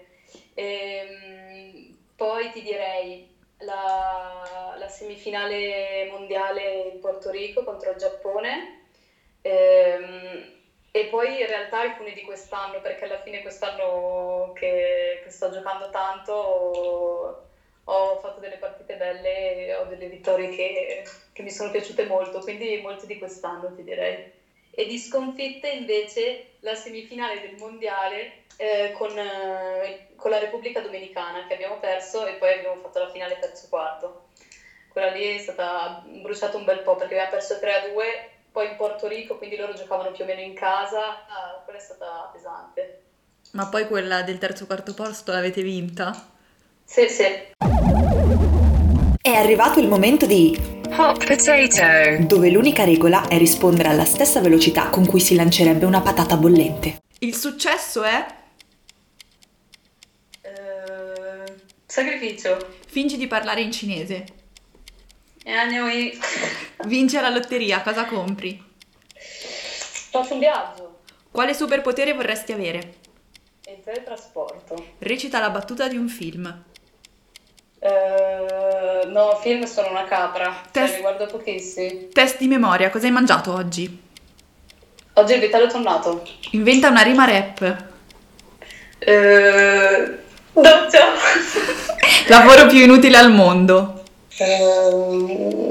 Ehm, 0.53 1.87
poi 2.15 2.49
ti 2.49 2.61
direi 2.61 3.23
la, 3.59 4.73
la 4.77 4.87
semifinale 4.87 6.03
mondiale 6.05 6.87
in 6.87 6.99
Porto 6.99 7.29
Rico 7.29 7.63
contro 7.63 7.91
il 7.91 7.97
Giappone. 7.97 8.73
Ehm, 9.41 10.57
e 10.91 11.05
poi 11.05 11.39
in 11.39 11.45
realtà 11.47 11.79
alcuni 11.79 12.13
di 12.13 12.21
quest'anno, 12.21 12.79
perché 12.79 13.03
alla 13.05 13.17
fine 13.17 13.39
quest'anno 13.41 14.49
che, 14.53 15.19
che 15.21 15.29
sto 15.29 15.47
giocando 15.49 15.87
tanto 15.89 17.37
ho, 17.89 18.19
fatto 18.19 18.39
delle 18.39 18.57
partite 18.57 18.95
belle 18.95 19.75
ho 19.75 19.85
delle 19.85 20.07
vittorie 20.07 20.49
che, 20.49 21.03
che 21.33 21.41
mi 21.41 21.49
sono 21.49 21.71
piaciute 21.71 22.05
molto, 22.05 22.39
quindi 22.39 22.79
molte 22.81 23.07
di 23.07 23.17
quest'anno 23.17 23.73
ti 23.75 23.83
direi. 23.83 24.31
E 24.71 24.85
di 24.85 24.97
sconfitte 24.97 25.67
invece 25.67 26.51
la 26.59 26.75
semifinale 26.75 27.41
del 27.41 27.55
mondiale 27.57 28.43
eh, 28.57 28.93
con, 28.95 29.17
eh, 29.17 30.07
con 30.15 30.29
la 30.29 30.37
Repubblica 30.37 30.81
Dominicana 30.81 31.47
che 31.47 31.55
abbiamo 31.55 31.77
perso 31.79 32.25
e 32.25 32.33
poi 32.33 32.53
abbiamo 32.53 32.79
fatto 32.79 32.99
la 32.99 33.09
finale 33.09 33.39
terzo 33.39 33.67
quarto. 33.69 34.27
Quella 34.87 35.09
lì 35.09 35.23
è 35.23 35.37
stata 35.39 36.03
bruciata 36.05 36.57
un 36.57 36.65
bel 36.65 36.79
po' 36.79 36.95
perché 36.95 37.15
abbiamo 37.15 37.31
perso 37.31 37.59
3 37.59 37.73
a 37.73 37.87
2 37.89 38.29
poi 38.51 38.69
in 38.69 38.75
Porto 38.75 39.07
Rico, 39.07 39.37
quindi 39.37 39.55
loro 39.55 39.73
giocavano 39.73 40.11
più 40.11 40.23
o 40.23 40.27
meno 40.27 40.41
in 40.41 40.53
casa, 40.53 41.25
ah, 41.27 41.61
quella 41.63 41.79
è 41.79 41.81
stata 41.81 42.29
pesante. 42.33 43.03
Ma 43.51 43.67
poi 43.67 43.87
quella 43.87 44.21
del 44.21 44.37
terzo 44.37 44.65
quarto 44.65 44.93
posto 44.93 45.31
l'avete 45.31 45.61
vinta? 45.61 46.13
Sì, 46.83 47.07
sì. 47.07 47.57
È 49.29 49.35
arrivato 49.35 49.79
il 49.79 49.87
momento 49.87 50.25
di 50.25 50.57
Hot 50.97 51.23
potato. 51.23 52.23
dove 52.25 52.49
l'unica 52.49 52.83
regola 52.83 53.27
è 53.27 53.37
rispondere 53.37 53.89
alla 53.89 54.03
stessa 54.03 54.41
velocità 54.41 54.89
con 54.89 55.05
cui 55.05 55.19
si 55.19 55.35
lancerebbe 55.35 55.85
una 55.85 56.01
patata 56.01 56.35
bollente. 56.35 57.03
Il 57.19 57.35
successo 57.35 58.01
è 58.01 58.25
Eh, 60.41 61.53
sacrificio. 61.85 62.77
fingi 62.87 63.17
di 63.17 63.27
parlare 63.27 63.61
in 63.61 63.71
cinese. 63.71 64.25
E 65.43 65.51
andiamo 65.51 65.89
in... 65.91 66.09
Vinci 66.87 67.15
alla 67.15 67.29
lotteria, 67.29 67.83
cosa 67.83 68.05
compri? 68.05 68.59
Faccio 70.09 70.33
un 70.33 70.39
viaggio. 70.39 71.01
Quale 71.29 71.53
superpotere 71.53 72.13
vorresti 72.13 72.51
avere? 72.51 72.95
Il 73.67 73.79
teletrasporto. 73.83 74.93
Recita 74.97 75.39
la 75.39 75.51
battuta 75.51 75.87
di 75.87 75.97
un 75.97 76.07
film. 76.09 76.63
Eh, 77.79 79.05
no, 79.07 79.39
film 79.41 79.63
sono 79.63 79.89
una 79.89 80.03
capra. 80.03 80.61
Cioè, 80.63 80.71
Test- 80.71 80.93
ne 80.95 81.01
guardo 81.01 81.25
pochissimi. 81.25 82.09
Test 82.09 82.37
di 82.37 82.47
memoria, 82.47 82.89
cosa 82.89 83.05
hai 83.05 83.11
mangiato 83.11 83.53
oggi? 83.53 84.01
Oggi 85.13 85.33
il 85.33 85.39
vitello 85.39 85.67
tonnato. 85.67 86.23
Inventa 86.51 86.89
una 86.89 87.01
rima 87.01 87.25
rap. 87.25 87.85
Eh, 88.99 90.17
doccia. 90.53 91.05
Lavoro 92.27 92.67
più 92.67 92.79
inutile 92.79 93.17
al 93.17 93.31
mondo. 93.31 94.03
Eh, 94.37 95.67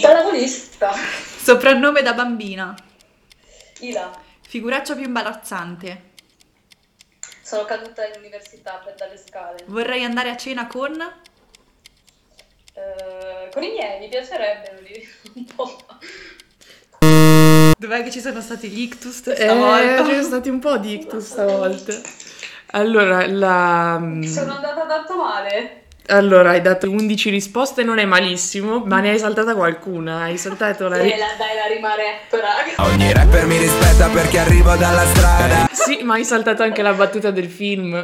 pallavolista. 0.00 0.92
Soprannome 1.42 2.02
da 2.02 2.12
bambina. 2.12 2.74
Ila. 3.80 4.10
Figuraccia 4.46 4.94
più 4.94 5.04
imbarazzante. 5.04 6.10
Sono 7.52 7.66
caduta 7.66 8.06
in 8.06 8.14
università 8.16 8.80
per 8.82 8.94
dalle 8.94 9.18
scale. 9.18 9.58
Vorrei 9.66 10.02
andare 10.04 10.30
a 10.30 10.36
cena 10.38 10.66
con... 10.66 10.98
Eh, 12.72 13.50
con 13.52 13.62
i 13.62 13.72
miei 13.72 13.98
mi 14.00 14.08
piacerebbe 14.08 14.70
un 15.34 15.44
po'. 15.54 15.76
Dov'è 17.78 18.02
che 18.04 18.10
ci 18.10 18.20
sono 18.20 18.40
stati 18.40 18.70
gli 18.70 18.80
ictus 18.80 19.26
Eh, 19.26 19.36
stavolta? 19.36 20.02
ci 20.02 20.10
sono 20.12 20.22
stati 20.22 20.48
un 20.48 20.60
po' 20.60 20.78
di 20.78 20.94
ictus 20.94 21.26
stavolta. 21.26 21.92
Allora, 22.68 23.26
la... 23.26 23.98
Sono 24.22 24.54
andata 24.54 24.86
tanto 24.86 25.16
male. 25.18 25.81
Allora, 26.08 26.50
hai 26.50 26.60
dato 26.60 26.90
11 26.90 27.30
risposte, 27.30 27.82
non 27.84 27.98
è 27.98 28.04
malissimo, 28.04 28.80
ma 28.84 29.00
ne 29.00 29.10
hai 29.10 29.18
saltata 29.18 29.54
qualcuna. 29.54 30.22
Hai 30.22 30.36
saltato 30.36 30.88
la... 30.88 30.96
Eh, 30.98 31.16
la, 31.16 31.26
dai 31.38 31.56
la 31.56 31.74
rima 31.74 31.94
rap, 31.94 32.30
raga. 32.30 32.92
Ogni 32.92 33.12
rapper 33.12 33.46
mi 33.46 33.56
rispetta 33.58 34.08
perché 34.08 34.38
arrivo 34.38 34.74
dalla 34.76 35.04
strada. 35.06 35.68
Sì, 35.72 36.02
ma 36.02 36.14
hai 36.14 36.24
saltato 36.24 36.62
anche 36.62 36.82
la 36.82 36.92
battuta 36.92 37.30
del 37.30 37.48
film. 37.48 37.94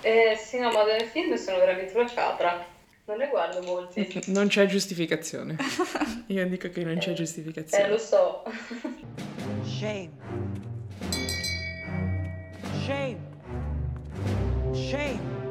Eh, 0.00 0.38
sì, 0.42 0.58
no, 0.58 0.70
ma 0.70 0.84
nel 0.84 1.06
film 1.12 1.34
sono 1.34 1.58
veramente 1.58 1.92
una 1.96 2.10
capra. 2.12 2.64
Non 3.06 3.16
ne 3.18 3.28
guardo 3.28 3.62
molti. 3.62 4.20
Non 4.28 4.48
c'è 4.48 4.66
giustificazione. 4.66 5.56
Io 6.26 6.46
dico 6.46 6.68
che 6.70 6.84
non 6.84 6.98
c'è 6.98 7.10
Eh, 7.10 7.14
giustificazione. 7.14 7.88
lo 7.88 7.98
so. 7.98 8.42
Shame. 9.64 10.10
Shame. 12.84 13.16
Shame. 14.72 15.46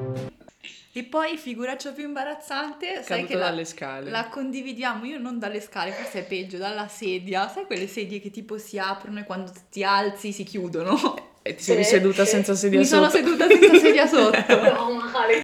E 0.97 1.03
poi, 1.03 1.37
figuraccia 1.37 1.91
più 1.91 2.05
imbarazzante, 2.05 3.03
sai 3.03 3.17
Caduto 3.21 3.27
che 3.27 3.35
la, 3.35 3.49
dalle 3.49 3.65
scale. 3.65 4.09
la 4.09 4.27
condividiamo, 4.29 5.05
io 5.05 5.19
non 5.19 5.37
dalle 5.37 5.61
scale, 5.61 5.91
forse 5.91 6.19
è 6.21 6.23
peggio, 6.25 6.57
dalla 6.57 6.87
sedia. 6.87 7.47
Sai 7.47 7.65
quelle 7.65 7.85
sedie 7.87 8.19
che 8.19 8.31
tipo 8.31 8.57
si 8.57 8.79
aprono 8.79 9.19
e 9.19 9.23
quando 9.23 9.51
ti 9.69 9.83
alzi 9.83 10.31
si 10.31 10.43
chiudono? 10.43 10.95
E 11.47 11.55
ti 11.55 11.63
sei 11.63 11.85
seduta 11.85 12.25
senza 12.25 12.55
sedia 12.55 12.77
Mi 12.79 12.83
sono 12.85 13.05
sotto. 13.09 13.15
seduta 13.23 13.47
senza 13.47 13.77
sedia 13.79 14.05
sotto. 14.05 14.35
No, 14.57 14.99
male. 15.13 15.41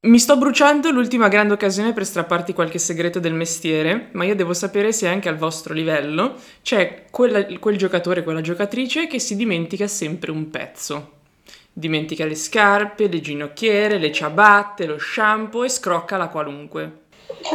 Mi 0.00 0.18
sto 0.18 0.36
bruciando 0.36 0.90
l'ultima 0.90 1.28
grande 1.28 1.52
occasione 1.52 1.92
per 1.92 2.04
strapparti 2.04 2.52
qualche 2.52 2.78
segreto 2.78 3.20
del 3.20 3.32
mestiere, 3.32 4.08
ma 4.14 4.24
io 4.24 4.34
devo 4.34 4.52
sapere 4.52 4.92
se 4.92 5.06
anche 5.06 5.28
al 5.28 5.36
vostro 5.36 5.74
livello 5.74 6.34
c'è 6.62 7.04
quella- 7.12 7.44
quel 7.60 7.76
giocatore, 7.76 8.24
quella 8.24 8.40
giocatrice 8.40 9.06
che 9.06 9.20
si 9.20 9.36
dimentica 9.36 9.86
sempre 9.86 10.32
un 10.32 10.50
pezzo. 10.50 11.15
Dimentica 11.78 12.24
le 12.24 12.36
scarpe, 12.36 13.06
le 13.06 13.20
ginocchiere, 13.20 13.98
le 13.98 14.10
ciabatte, 14.10 14.86
lo 14.86 14.98
shampoo 14.98 15.62
e 15.62 15.68
scrocca 15.68 16.16
la 16.16 16.28
qualunque. 16.28 17.00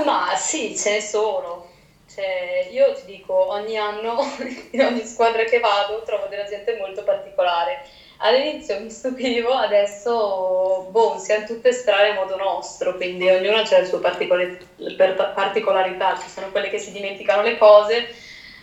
Ma 0.06 0.36
sì, 0.36 0.78
ce 0.78 0.92
ne 0.92 1.02
sono. 1.02 1.68
Cioè, 2.08 2.70
io 2.72 2.94
ti 2.94 3.02
dico, 3.08 3.50
ogni 3.50 3.78
anno, 3.78 4.20
in 4.70 4.82
ogni 4.82 5.04
squadra 5.06 5.44
che 5.46 5.58
vado, 5.58 6.04
trovo 6.06 6.28
della 6.28 6.48
gente 6.48 6.78
molto 6.78 7.04
particolare. 7.04 7.84
All'inizio 8.18 8.80
mi 8.80 8.92
stupivo, 8.92 9.54
adesso, 9.54 10.90
boh, 10.92 11.18
siamo 11.18 11.48
tutte 11.48 11.72
strane 11.72 12.10
a 12.10 12.14
modo 12.14 12.38
nostro, 12.38 12.98
quindi 12.98 13.28
ognuno 13.28 13.58
ha 13.58 13.80
le 13.80 13.88
sue 13.88 14.02
particolarità. 14.02 16.16
Ci 16.22 16.30
sono 16.30 16.52
quelle 16.52 16.70
che 16.70 16.78
si 16.78 16.92
dimenticano 16.92 17.42
le 17.42 17.58
cose, 17.58 18.08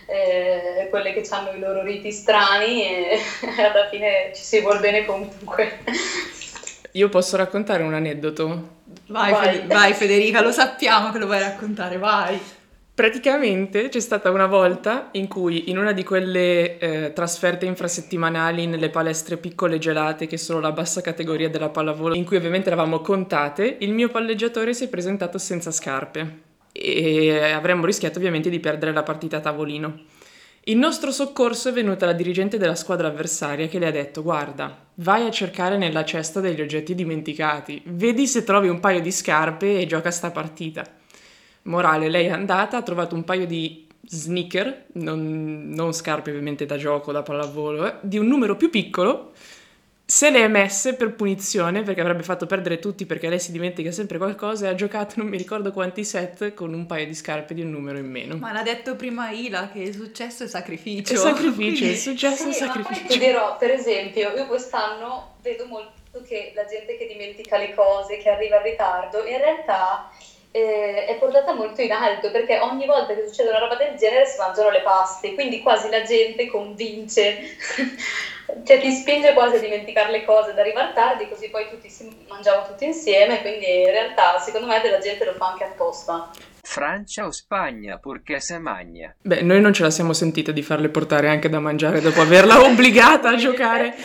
eh, 0.09 0.87
quelle 0.89 1.13
che 1.13 1.25
hanno 1.29 1.51
i 1.51 1.59
loro 1.59 1.83
riti 1.83 2.11
strani 2.11 2.83
e 2.83 3.19
alla 3.63 3.87
fine 3.89 4.31
ci 4.33 4.43
si 4.43 4.59
vuol 4.59 4.79
bene 4.79 5.05
comunque. 5.05 5.79
Io 6.93 7.09
posso 7.09 7.37
raccontare 7.37 7.83
un 7.83 7.93
aneddoto? 7.93 8.77
Vai, 9.07 9.31
Vai. 9.31 9.45
Fede- 9.45 9.67
vai, 9.67 9.93
Federica, 9.93 10.41
lo 10.41 10.51
sappiamo 10.51 11.11
che 11.11 11.19
lo 11.19 11.27
vuoi 11.27 11.39
raccontare, 11.39 11.97
vai. 11.97 12.39
Praticamente 12.93 13.87
c'è 13.87 13.99
stata 14.01 14.29
una 14.29 14.47
volta 14.47 15.07
in 15.13 15.27
cui 15.29 15.69
in 15.69 15.77
una 15.77 15.93
di 15.93 16.03
quelle 16.03 16.77
eh, 16.79 17.13
trasferte 17.13 17.65
infrasettimanali 17.65 18.67
nelle 18.67 18.89
palestre 18.89 19.37
piccole 19.37 19.77
gelate 19.77 20.27
che 20.27 20.37
sono 20.37 20.59
la 20.59 20.73
bassa 20.73 20.99
categoria 20.99 21.49
della 21.49 21.69
pallavolo, 21.69 22.13
in 22.13 22.25
cui 22.25 22.35
ovviamente 22.35 22.67
eravamo 22.67 22.99
contate, 22.99 23.77
il 23.79 23.93
mio 23.93 24.09
palleggiatore 24.09 24.73
si 24.73 24.83
è 24.83 24.89
presentato 24.89 25.37
senza 25.37 25.71
scarpe 25.71 26.47
e 26.79 27.51
avremmo 27.51 27.85
rischiato 27.85 28.17
ovviamente 28.17 28.49
di 28.49 28.59
perdere 28.59 28.93
la 28.93 29.03
partita 29.03 29.37
a 29.37 29.41
tavolino. 29.41 29.99
In 30.65 30.77
nostro 30.77 31.11
soccorso 31.11 31.69
è 31.69 31.71
venuta 31.71 32.05
la 32.05 32.13
dirigente 32.13 32.57
della 32.57 32.75
squadra 32.75 33.07
avversaria 33.07 33.67
che 33.67 33.79
le 33.79 33.87
ha 33.87 33.91
detto 33.91 34.21
guarda, 34.21 34.85
vai 34.95 35.25
a 35.25 35.31
cercare 35.31 35.77
nella 35.77 36.05
cesta 36.05 36.41
degli 36.41 36.61
oggetti 36.61 36.93
dimenticati, 36.93 37.81
vedi 37.85 38.27
se 38.27 38.43
trovi 38.43 38.67
un 38.67 38.79
paio 38.79 39.01
di 39.01 39.11
scarpe 39.11 39.79
e 39.79 39.85
gioca 39.85 40.11
sta 40.11 40.31
partita. 40.31 40.85
Morale, 41.63 42.09
lei 42.09 42.27
è 42.27 42.31
andata, 42.31 42.77
ha 42.77 42.83
trovato 42.83 43.15
un 43.15 43.23
paio 43.23 43.45
di 43.45 43.87
sneaker, 44.05 44.85
non, 44.93 45.69
non 45.69 45.93
scarpe 45.93 46.29
ovviamente 46.29 46.65
da 46.65 46.77
gioco, 46.77 47.11
da 47.11 47.23
pallavolo, 47.23 47.87
eh, 47.87 47.95
di 48.01 48.17
un 48.17 48.27
numero 48.27 48.55
più 48.55 48.69
piccolo, 48.69 49.31
se 50.11 50.31
le 50.31 50.39
è 50.43 50.47
messe 50.47 50.95
per 50.95 51.13
punizione, 51.13 51.83
perché 51.83 52.01
avrebbe 52.01 52.23
fatto 52.23 52.47
perdere 52.47 52.79
tutti 52.79 53.05
perché 53.05 53.29
lei 53.29 53.39
si 53.39 53.51
dimentica 53.51 53.91
sempre 53.91 54.17
qualcosa 54.17 54.65
e 54.65 54.69
ha 54.69 54.73
giocato 54.73 55.13
non 55.17 55.27
mi 55.27 55.37
ricordo 55.37 55.71
quanti 55.71 56.03
set 56.03 56.55
con 56.55 56.73
un 56.73 56.87
paio 56.87 57.05
di 57.05 57.13
scarpe 57.13 57.53
di 57.53 57.61
un 57.61 57.69
numero 57.69 57.99
in 57.99 58.09
meno. 58.09 58.35
Ma 58.37 58.51
l'ha 58.51 58.63
detto 58.63 58.95
prima 58.95 59.29
Ila 59.29 59.69
che 59.71 59.81
il 59.81 59.93
successo 59.93 60.45
è 60.45 60.47
sacrificio. 60.47 61.13
È 61.13 61.15
sacrificio, 61.15 61.53
Quindi- 61.85 61.95
successo 61.95 62.49
è 62.49 62.51
Sì, 62.53 62.63
ma 62.65 62.71
poi 62.71 62.81
ti 62.81 62.89
sacrificio. 62.93 63.19
dirò, 63.19 63.57
per 63.57 63.69
esempio, 63.69 64.31
io 64.35 64.47
quest'anno 64.47 65.35
vedo 65.43 65.67
molto 65.67 65.91
che 66.27 66.53
la 66.55 66.65
gente 66.65 66.97
che 66.97 67.05
dimentica 67.05 67.59
le 67.59 67.75
cose, 67.75 68.17
che 68.17 68.29
arriva 68.29 68.57
in 68.57 68.63
ritardo, 68.63 69.23
in 69.27 69.37
realtà 69.37 70.09
eh, 70.51 71.05
è 71.05 71.15
portata 71.17 71.53
molto 71.53 71.81
in 71.81 71.91
alto 71.91 72.31
perché 72.31 72.59
ogni 72.59 72.85
volta 72.85 73.13
che 73.13 73.27
succede 73.27 73.49
una 73.49 73.59
roba 73.59 73.75
del 73.75 73.95
genere 73.97 74.25
si 74.25 74.37
mangiano 74.37 74.69
le 74.69 74.81
paste, 74.81 75.33
quindi 75.33 75.61
quasi 75.61 75.89
la 75.89 76.01
gente 76.01 76.47
convince, 76.47 77.37
cioè 78.65 78.79
ti 78.79 78.91
spinge 78.91 79.33
quasi 79.33 79.57
a 79.57 79.59
dimenticare 79.59 80.11
le 80.11 80.25
cose, 80.25 80.51
ad 80.51 80.59
arrivare 80.59 80.93
tardi, 80.93 81.29
così 81.29 81.49
poi 81.49 81.69
tutti 81.69 81.89
si 81.89 82.09
mangiamo 82.27 82.65
tutti 82.65 82.85
insieme, 82.85 83.41
quindi 83.41 83.81
in 83.81 83.91
realtà 83.91 84.39
secondo 84.39 84.67
me 84.67 84.81
della 84.81 84.99
gente 84.99 85.25
lo 85.25 85.33
fa 85.33 85.51
anche 85.51 85.65
apposta. 85.65 86.31
Francia 86.61 87.25
o 87.25 87.31
Spagna, 87.31 87.97
purché 87.97 88.39
se 88.39 88.59
magna. 88.59 89.15
Beh, 89.19 89.41
noi 89.41 89.59
non 89.59 89.73
ce 89.73 89.81
la 89.81 89.89
siamo 89.89 90.13
sentita 90.13 90.51
di 90.51 90.61
farle 90.61 90.89
portare 90.89 91.27
anche 91.27 91.49
da 91.49 91.59
mangiare 91.59 91.99
dopo 91.99 92.21
averla 92.21 92.61
obbligata 92.63 93.29
a 93.29 93.35
giocare. 93.35 93.95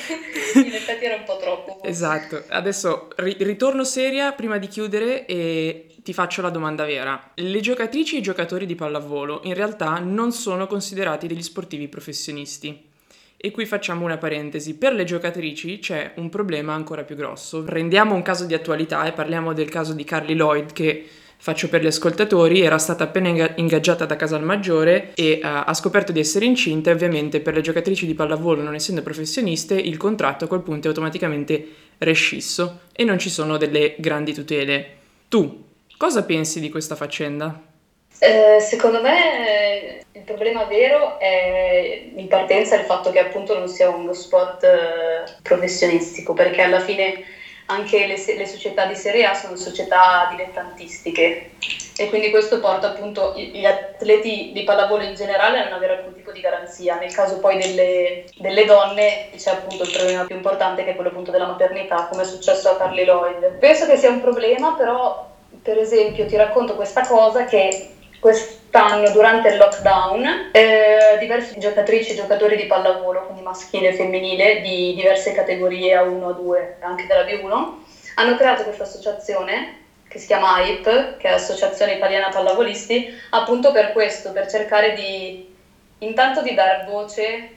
In 0.55 0.73
effetti 0.73 1.05
era 1.05 1.17
un 1.17 1.25
po' 1.25 1.37
troppo. 1.37 1.83
Esatto, 1.83 2.43
adesso 2.49 3.09
ri- 3.17 3.37
ritorno 3.41 3.85
seria 3.85 4.33
prima 4.33 4.57
di 4.57 4.69
chiudere 4.69 5.27
e 5.27 5.94
ti 6.05 6.12
faccio 6.12 6.43
la 6.43 6.51
domanda 6.51 6.85
vera. 6.85 7.31
Le 7.35 7.61
giocatrici 7.61 8.17
e 8.17 8.19
i 8.19 8.23
giocatori 8.23 8.67
di 8.67 8.75
pallavolo 8.75 9.40
in 9.45 9.55
realtà 9.55 9.99
non 10.01 10.33
sono 10.33 10.67
considerati 10.67 11.27
degli 11.27 11.43
sportivi 11.43 11.88
professionisti. 11.88 12.93
E 13.38 13.51
qui 13.51 13.64
facciamo 13.64 14.05
una 14.05 14.19
parentesi. 14.19 14.77
Per 14.77 14.93
le 14.93 15.05
giocatrici 15.05 15.79
c'è 15.79 16.12
un 16.17 16.29
problema 16.29 16.75
ancora 16.75 17.05
più 17.05 17.17
grosso. 17.17 17.62
Prendiamo 17.62 18.14
un 18.14 18.21
caso 18.21 18.45
di 18.45 18.53
attualità 18.53 19.07
e 19.07 19.12
parliamo 19.12 19.55
del 19.55 19.71
caso 19.71 19.95
di 19.95 20.05
Carly 20.05 20.35
Lloyd 20.35 20.73
che 20.73 21.07
faccio 21.38 21.69
per 21.69 21.83
gli 21.83 21.87
ascoltatori, 21.87 22.61
era 22.61 22.79
stata 22.79 23.05
appena 23.05 23.29
inga- 23.29 23.53
ingaggiata 23.57 24.05
da 24.05 24.17
Casalmaggiore 24.17 25.12
e 25.14 25.25
eh, 25.25 25.40
ha 25.43 25.75
scoperto 25.75 26.12
di 26.12 26.21
essere 26.21 26.45
incinta 26.45 26.90
e 26.90 26.95
ovviamente 26.95 27.40
per 27.40 27.55
le 27.55 27.61
giocatrici 27.61 28.07
di 28.07 28.14
pallavolo 28.14 28.62
non 28.62 28.75
essendo 28.75 29.03
professioniste 29.03 29.75
il 29.75 29.97
contratto 29.97 30.45
a 30.45 30.49
quel 30.49 30.62
punto 30.62 30.87
è 30.87 30.90
automaticamente 30.90 31.67
rescisso 31.99 32.81
e 32.93 33.05
non 33.05 33.19
ci 33.19 33.31
sono 33.31 33.57
delle 33.57 33.95
grandi 33.99 34.33
tutele. 34.33 34.97
Tu 35.29 35.73
cosa 35.97 36.25
pensi 36.25 36.61
di 36.61 36.71
questa 36.71 36.95
faccenda? 36.95 37.73
Eh, 38.19 38.61
secondo 38.61 39.03
me 39.03 39.49
eh, 39.49 40.05
il 40.13 40.23
problema 40.23 40.65
vero 40.65 41.19
è 41.19 42.11
in 42.15 42.29
partenza 42.29 42.77
il 42.77 42.85
fatto 42.85 43.11
che 43.11 43.19
appunto 43.19 43.59
non 43.59 43.69
sia 43.69 43.89
uno 43.91 44.13
sport 44.13 44.63
eh, 44.65 45.25
professionistico, 45.43 46.33
perché 46.33 46.63
alla 46.63 46.81
fine 46.81 47.25
anche 47.67 48.07
le, 48.07 48.17
le 48.37 48.47
società 48.47 48.87
di 48.87 48.95
Serie 48.95 49.25
A 49.25 49.35
sono 49.35 49.57
società 49.57 50.29
dilettantistiche 50.31 51.53
e 51.97 52.09
quindi 52.09 52.31
questo 52.31 52.61
porta 52.61 52.89
appunto 52.89 53.35
gli 53.37 53.65
atleti 53.65 54.51
di 54.53 54.65
pallavolo 54.65 55.03
in 55.03 55.15
generale 55.15 55.59
a 55.59 55.65
non 55.65 55.73
avere 55.75 55.97
alcun 55.97 56.15
tipo 56.15 56.31
di 56.33 56.41
garanzia. 56.41 56.99
Nel 56.99 57.13
caso 57.13 57.39
poi 57.39 57.57
delle, 57.57 58.25
delle 58.37 58.65
donne 58.65 59.31
c'è 59.37 59.51
appunto 59.51 59.85
il 59.85 59.93
problema 59.93 60.25
più 60.25 60.37
importante 60.37 60.85
che 60.85 60.91
è 60.91 60.95
quello 60.95 61.11
appunto 61.11 61.31
della 61.31 61.47
maternità, 61.47 62.07
come 62.11 62.23
è 62.23 62.27
successo 62.27 62.69
a 62.69 62.77
Carly 62.77 63.05
Lloyd. 63.05 63.59
Penso 63.59 63.87
che 63.87 63.97
sia 63.97 64.11
un 64.11 64.21
problema, 64.21 64.75
però 64.75 65.33
per 65.64 65.79
esempio 65.79 66.27
ti 66.27 66.37
racconto 66.37 66.74
questa 66.74 67.07
cosa 67.07 67.46
che 67.46 67.94
quest'anno 68.20 69.11
durante 69.12 69.48
il 69.48 69.57
lockdown 69.57 70.50
eh, 70.53 71.16
diverse 71.18 71.59
giocatrici 71.59 72.12
e 72.12 72.16
giocatori 72.16 72.57
di 72.57 72.66
pallavolo, 72.66 73.22
quindi 73.24 73.40
maschile 73.40 73.88
e 73.88 73.94
femminile, 73.94 74.61
di 74.61 74.92
diverse 74.94 75.33
categorie 75.33 75.96
A1, 75.96 76.20
A2 76.20 76.64
anche 76.81 77.07
della 77.07 77.24
B1, 77.24 77.72
hanno 78.16 78.37
creato 78.37 78.64
questa 78.64 78.83
associazione 78.83 79.81
che 80.07 80.18
si 80.18 80.27
chiama 80.27 80.57
AIP, 80.57 81.16
che 81.16 81.29
è 81.29 81.33
Associazione 81.33 81.94
Italiana 81.94 82.29
Pallavolisti, 82.29 83.09
appunto 83.31 83.72
per 83.72 83.92
questo, 83.92 84.33
per 84.33 84.48
cercare 84.48 84.92
di 84.92 85.53
intanto 85.98 86.42
di 86.42 86.53
dar 86.53 86.85
voce 86.85 87.48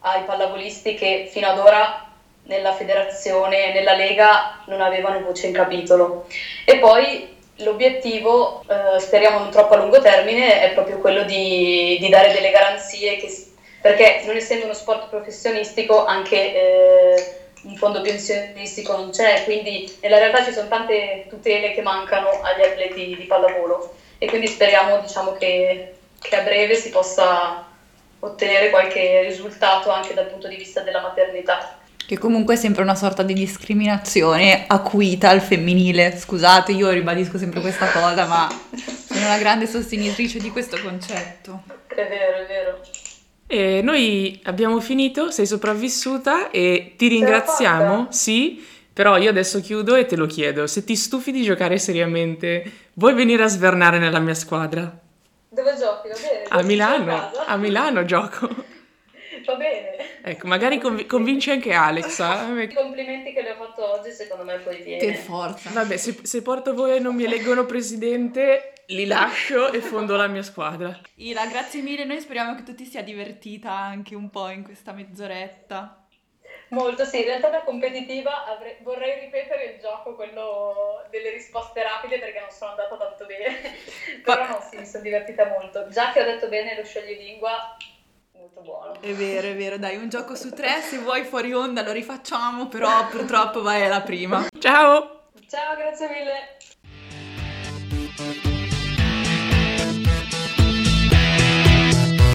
ai 0.00 0.22
pallavolisti 0.24 0.94
che 0.94 1.28
fino 1.30 1.48
ad 1.48 1.58
ora 1.58 2.12
nella 2.44 2.72
federazione, 2.72 3.72
nella 3.72 3.94
lega 3.94 4.62
non 4.66 4.82
avevano 4.82 5.20
voce 5.20 5.46
in 5.46 5.54
capitolo. 5.54 6.26
E 6.64 6.76
poi 6.78 7.33
l'obiettivo, 7.56 8.62
eh, 8.68 8.98
speriamo 8.98 9.38
non 9.38 9.50
troppo 9.50 9.74
a 9.74 9.78
lungo 9.78 10.00
termine, 10.00 10.62
è 10.62 10.72
proprio 10.72 10.98
quello 10.98 11.24
di, 11.24 11.98
di 12.00 12.08
dare 12.08 12.32
delle 12.32 12.50
garanzie, 12.50 13.16
che 13.16 13.28
perché 13.84 14.22
non 14.24 14.34
essendo 14.34 14.64
uno 14.64 14.72
sport 14.72 15.10
professionistico 15.10 16.06
anche 16.06 16.54
eh, 16.54 17.34
un 17.64 17.76
fondo 17.76 18.00
pensionistico 18.00 18.96
non 18.96 19.10
c'è, 19.10 19.44
quindi 19.44 19.98
nella 20.00 20.16
realtà 20.16 20.42
ci 20.42 20.52
sono 20.52 20.68
tante 20.68 21.26
tutele 21.28 21.72
che 21.72 21.82
mancano 21.82 22.40
agli 22.40 22.62
atleti 22.62 23.14
di 23.14 23.24
pallavolo 23.24 23.94
e 24.16 24.26
quindi 24.26 24.46
speriamo 24.46 25.00
diciamo, 25.00 25.32
che, 25.32 25.96
che 26.18 26.36
a 26.36 26.42
breve 26.42 26.74
si 26.74 26.88
possa 26.88 27.66
ottenere 28.20 28.70
qualche 28.70 29.22
risultato 29.22 29.90
anche 29.90 30.14
dal 30.14 30.26
punto 30.28 30.48
di 30.48 30.56
vista 30.56 30.80
della 30.80 31.02
maternità. 31.02 31.78
Che 32.06 32.18
comunque 32.18 32.54
è 32.54 32.56
sempre 32.58 32.82
una 32.82 32.94
sorta 32.94 33.22
di 33.22 33.32
discriminazione 33.32 34.64
acuita 34.66 35.30
al 35.30 35.40
femminile. 35.40 36.14
Scusate, 36.18 36.72
io 36.72 36.90
ribadisco 36.90 37.38
sempre 37.38 37.62
questa 37.62 37.90
cosa, 37.90 38.26
ma 38.26 38.46
sono 39.06 39.24
una 39.24 39.38
grande 39.38 39.66
sostenitrice 39.66 40.38
di 40.38 40.50
questo 40.50 40.78
concetto. 40.82 41.62
È 41.86 41.94
vero, 41.94 42.36
è 42.42 42.46
vero. 42.46 42.80
E 43.46 43.80
noi 43.82 44.38
abbiamo 44.44 44.80
finito, 44.80 45.30
sei 45.30 45.46
sopravvissuta 45.46 46.50
e 46.50 46.92
ti 46.96 47.08
ringraziamo, 47.08 48.08
sì, 48.10 48.62
però 48.92 49.16
io 49.16 49.30
adesso 49.30 49.60
chiudo 49.60 49.94
e 49.94 50.04
te 50.04 50.16
lo 50.16 50.26
chiedo, 50.26 50.66
se 50.66 50.84
ti 50.84 50.96
stufi 50.96 51.32
di 51.32 51.42
giocare 51.42 51.78
seriamente, 51.78 52.70
vuoi 52.94 53.14
venire 53.14 53.44
a 53.44 53.48
svernare 53.48 53.98
nella 53.98 54.18
mia 54.18 54.34
squadra? 54.34 54.82
Dove 55.48 55.74
giochi? 55.78 56.08
Va 56.08 56.14
bene? 56.14 56.44
A 56.48 56.62
Milano, 56.62 57.30
a 57.46 57.56
Milano 57.56 58.04
gioco. 58.04 58.72
Va 59.44 59.54
bene. 59.56 59.96
Ecco, 60.22 60.46
magari 60.46 60.78
conv- 60.78 61.06
convinci 61.06 61.50
anche 61.50 61.72
Alexa. 61.72 62.48
I 62.60 62.72
complimenti 62.72 63.32
che 63.32 63.42
le 63.42 63.52
ho 63.52 63.56
fatto 63.56 63.92
oggi 63.92 64.10
secondo 64.10 64.44
me 64.44 64.58
poi 64.58 64.82
viene. 64.82 65.04
Che 65.04 65.14
forza. 65.14 65.70
Vabbè, 65.70 65.96
se, 65.96 66.18
se 66.22 66.42
porto 66.42 66.74
voi 66.74 66.96
e 66.96 66.98
non 66.98 67.14
mi 67.14 67.24
eleggono 67.24 67.66
presidente, 67.66 68.72
li 68.88 69.06
lascio 69.06 69.72
e 69.72 69.80
fondo 69.80 70.16
la 70.16 70.26
mia 70.26 70.42
squadra. 70.42 70.98
Ila, 71.16 71.46
grazie 71.46 71.82
mille, 71.82 72.04
noi 72.04 72.20
speriamo 72.20 72.54
che 72.54 72.62
tu 72.62 72.74
ti 72.74 72.84
sia 72.84 73.02
divertita 73.02 73.70
anche 73.72 74.14
un 74.14 74.30
po' 74.30 74.48
in 74.48 74.62
questa 74.62 74.92
mezz'oretta. 74.92 75.98
Molto, 76.68 77.04
sì, 77.04 77.18
in 77.18 77.24
realtà 77.24 77.50
da 77.50 77.62
competitiva 77.62 78.46
avrei- 78.46 78.76
vorrei 78.80 79.20
ripetere 79.20 79.74
il 79.74 79.80
gioco, 79.80 80.14
quello 80.14 81.04
delle 81.10 81.30
risposte 81.30 81.82
rapide 81.82 82.18
perché 82.18 82.40
non 82.40 82.50
sono 82.50 82.70
andata 82.72 82.96
tanto 82.96 83.26
bene, 83.26 83.60
però 84.24 84.46
no, 84.48 84.66
sì, 84.68 84.78
mi 84.78 84.86
sono 84.86 85.02
divertita 85.02 85.46
molto. 85.46 85.88
Già 85.88 86.10
che 86.12 86.20
ho 86.20 86.24
detto 86.24 86.48
bene 86.48 86.74
lo 86.76 86.84
scioglilingua, 86.84 87.76
molto 88.54 88.60
buono. 88.62 88.94
È 89.00 89.12
vero, 89.12 89.48
è 89.48 89.56
vero, 89.56 89.78
dai, 89.78 89.96
un 89.96 90.08
gioco 90.08 90.36
su 90.36 90.50
tre, 90.50 90.80
se 90.80 90.98
vuoi 90.98 91.24
fuori 91.24 91.52
onda 91.52 91.82
lo 91.82 91.90
rifacciamo, 91.92 92.68
però 92.68 93.08
purtroppo 93.08 93.62
vai 93.62 93.84
alla 93.84 94.02
prima. 94.02 94.46
Ciao! 94.58 95.22
Ciao, 95.48 95.74
grazie 95.76 96.08
mille. 96.08 96.58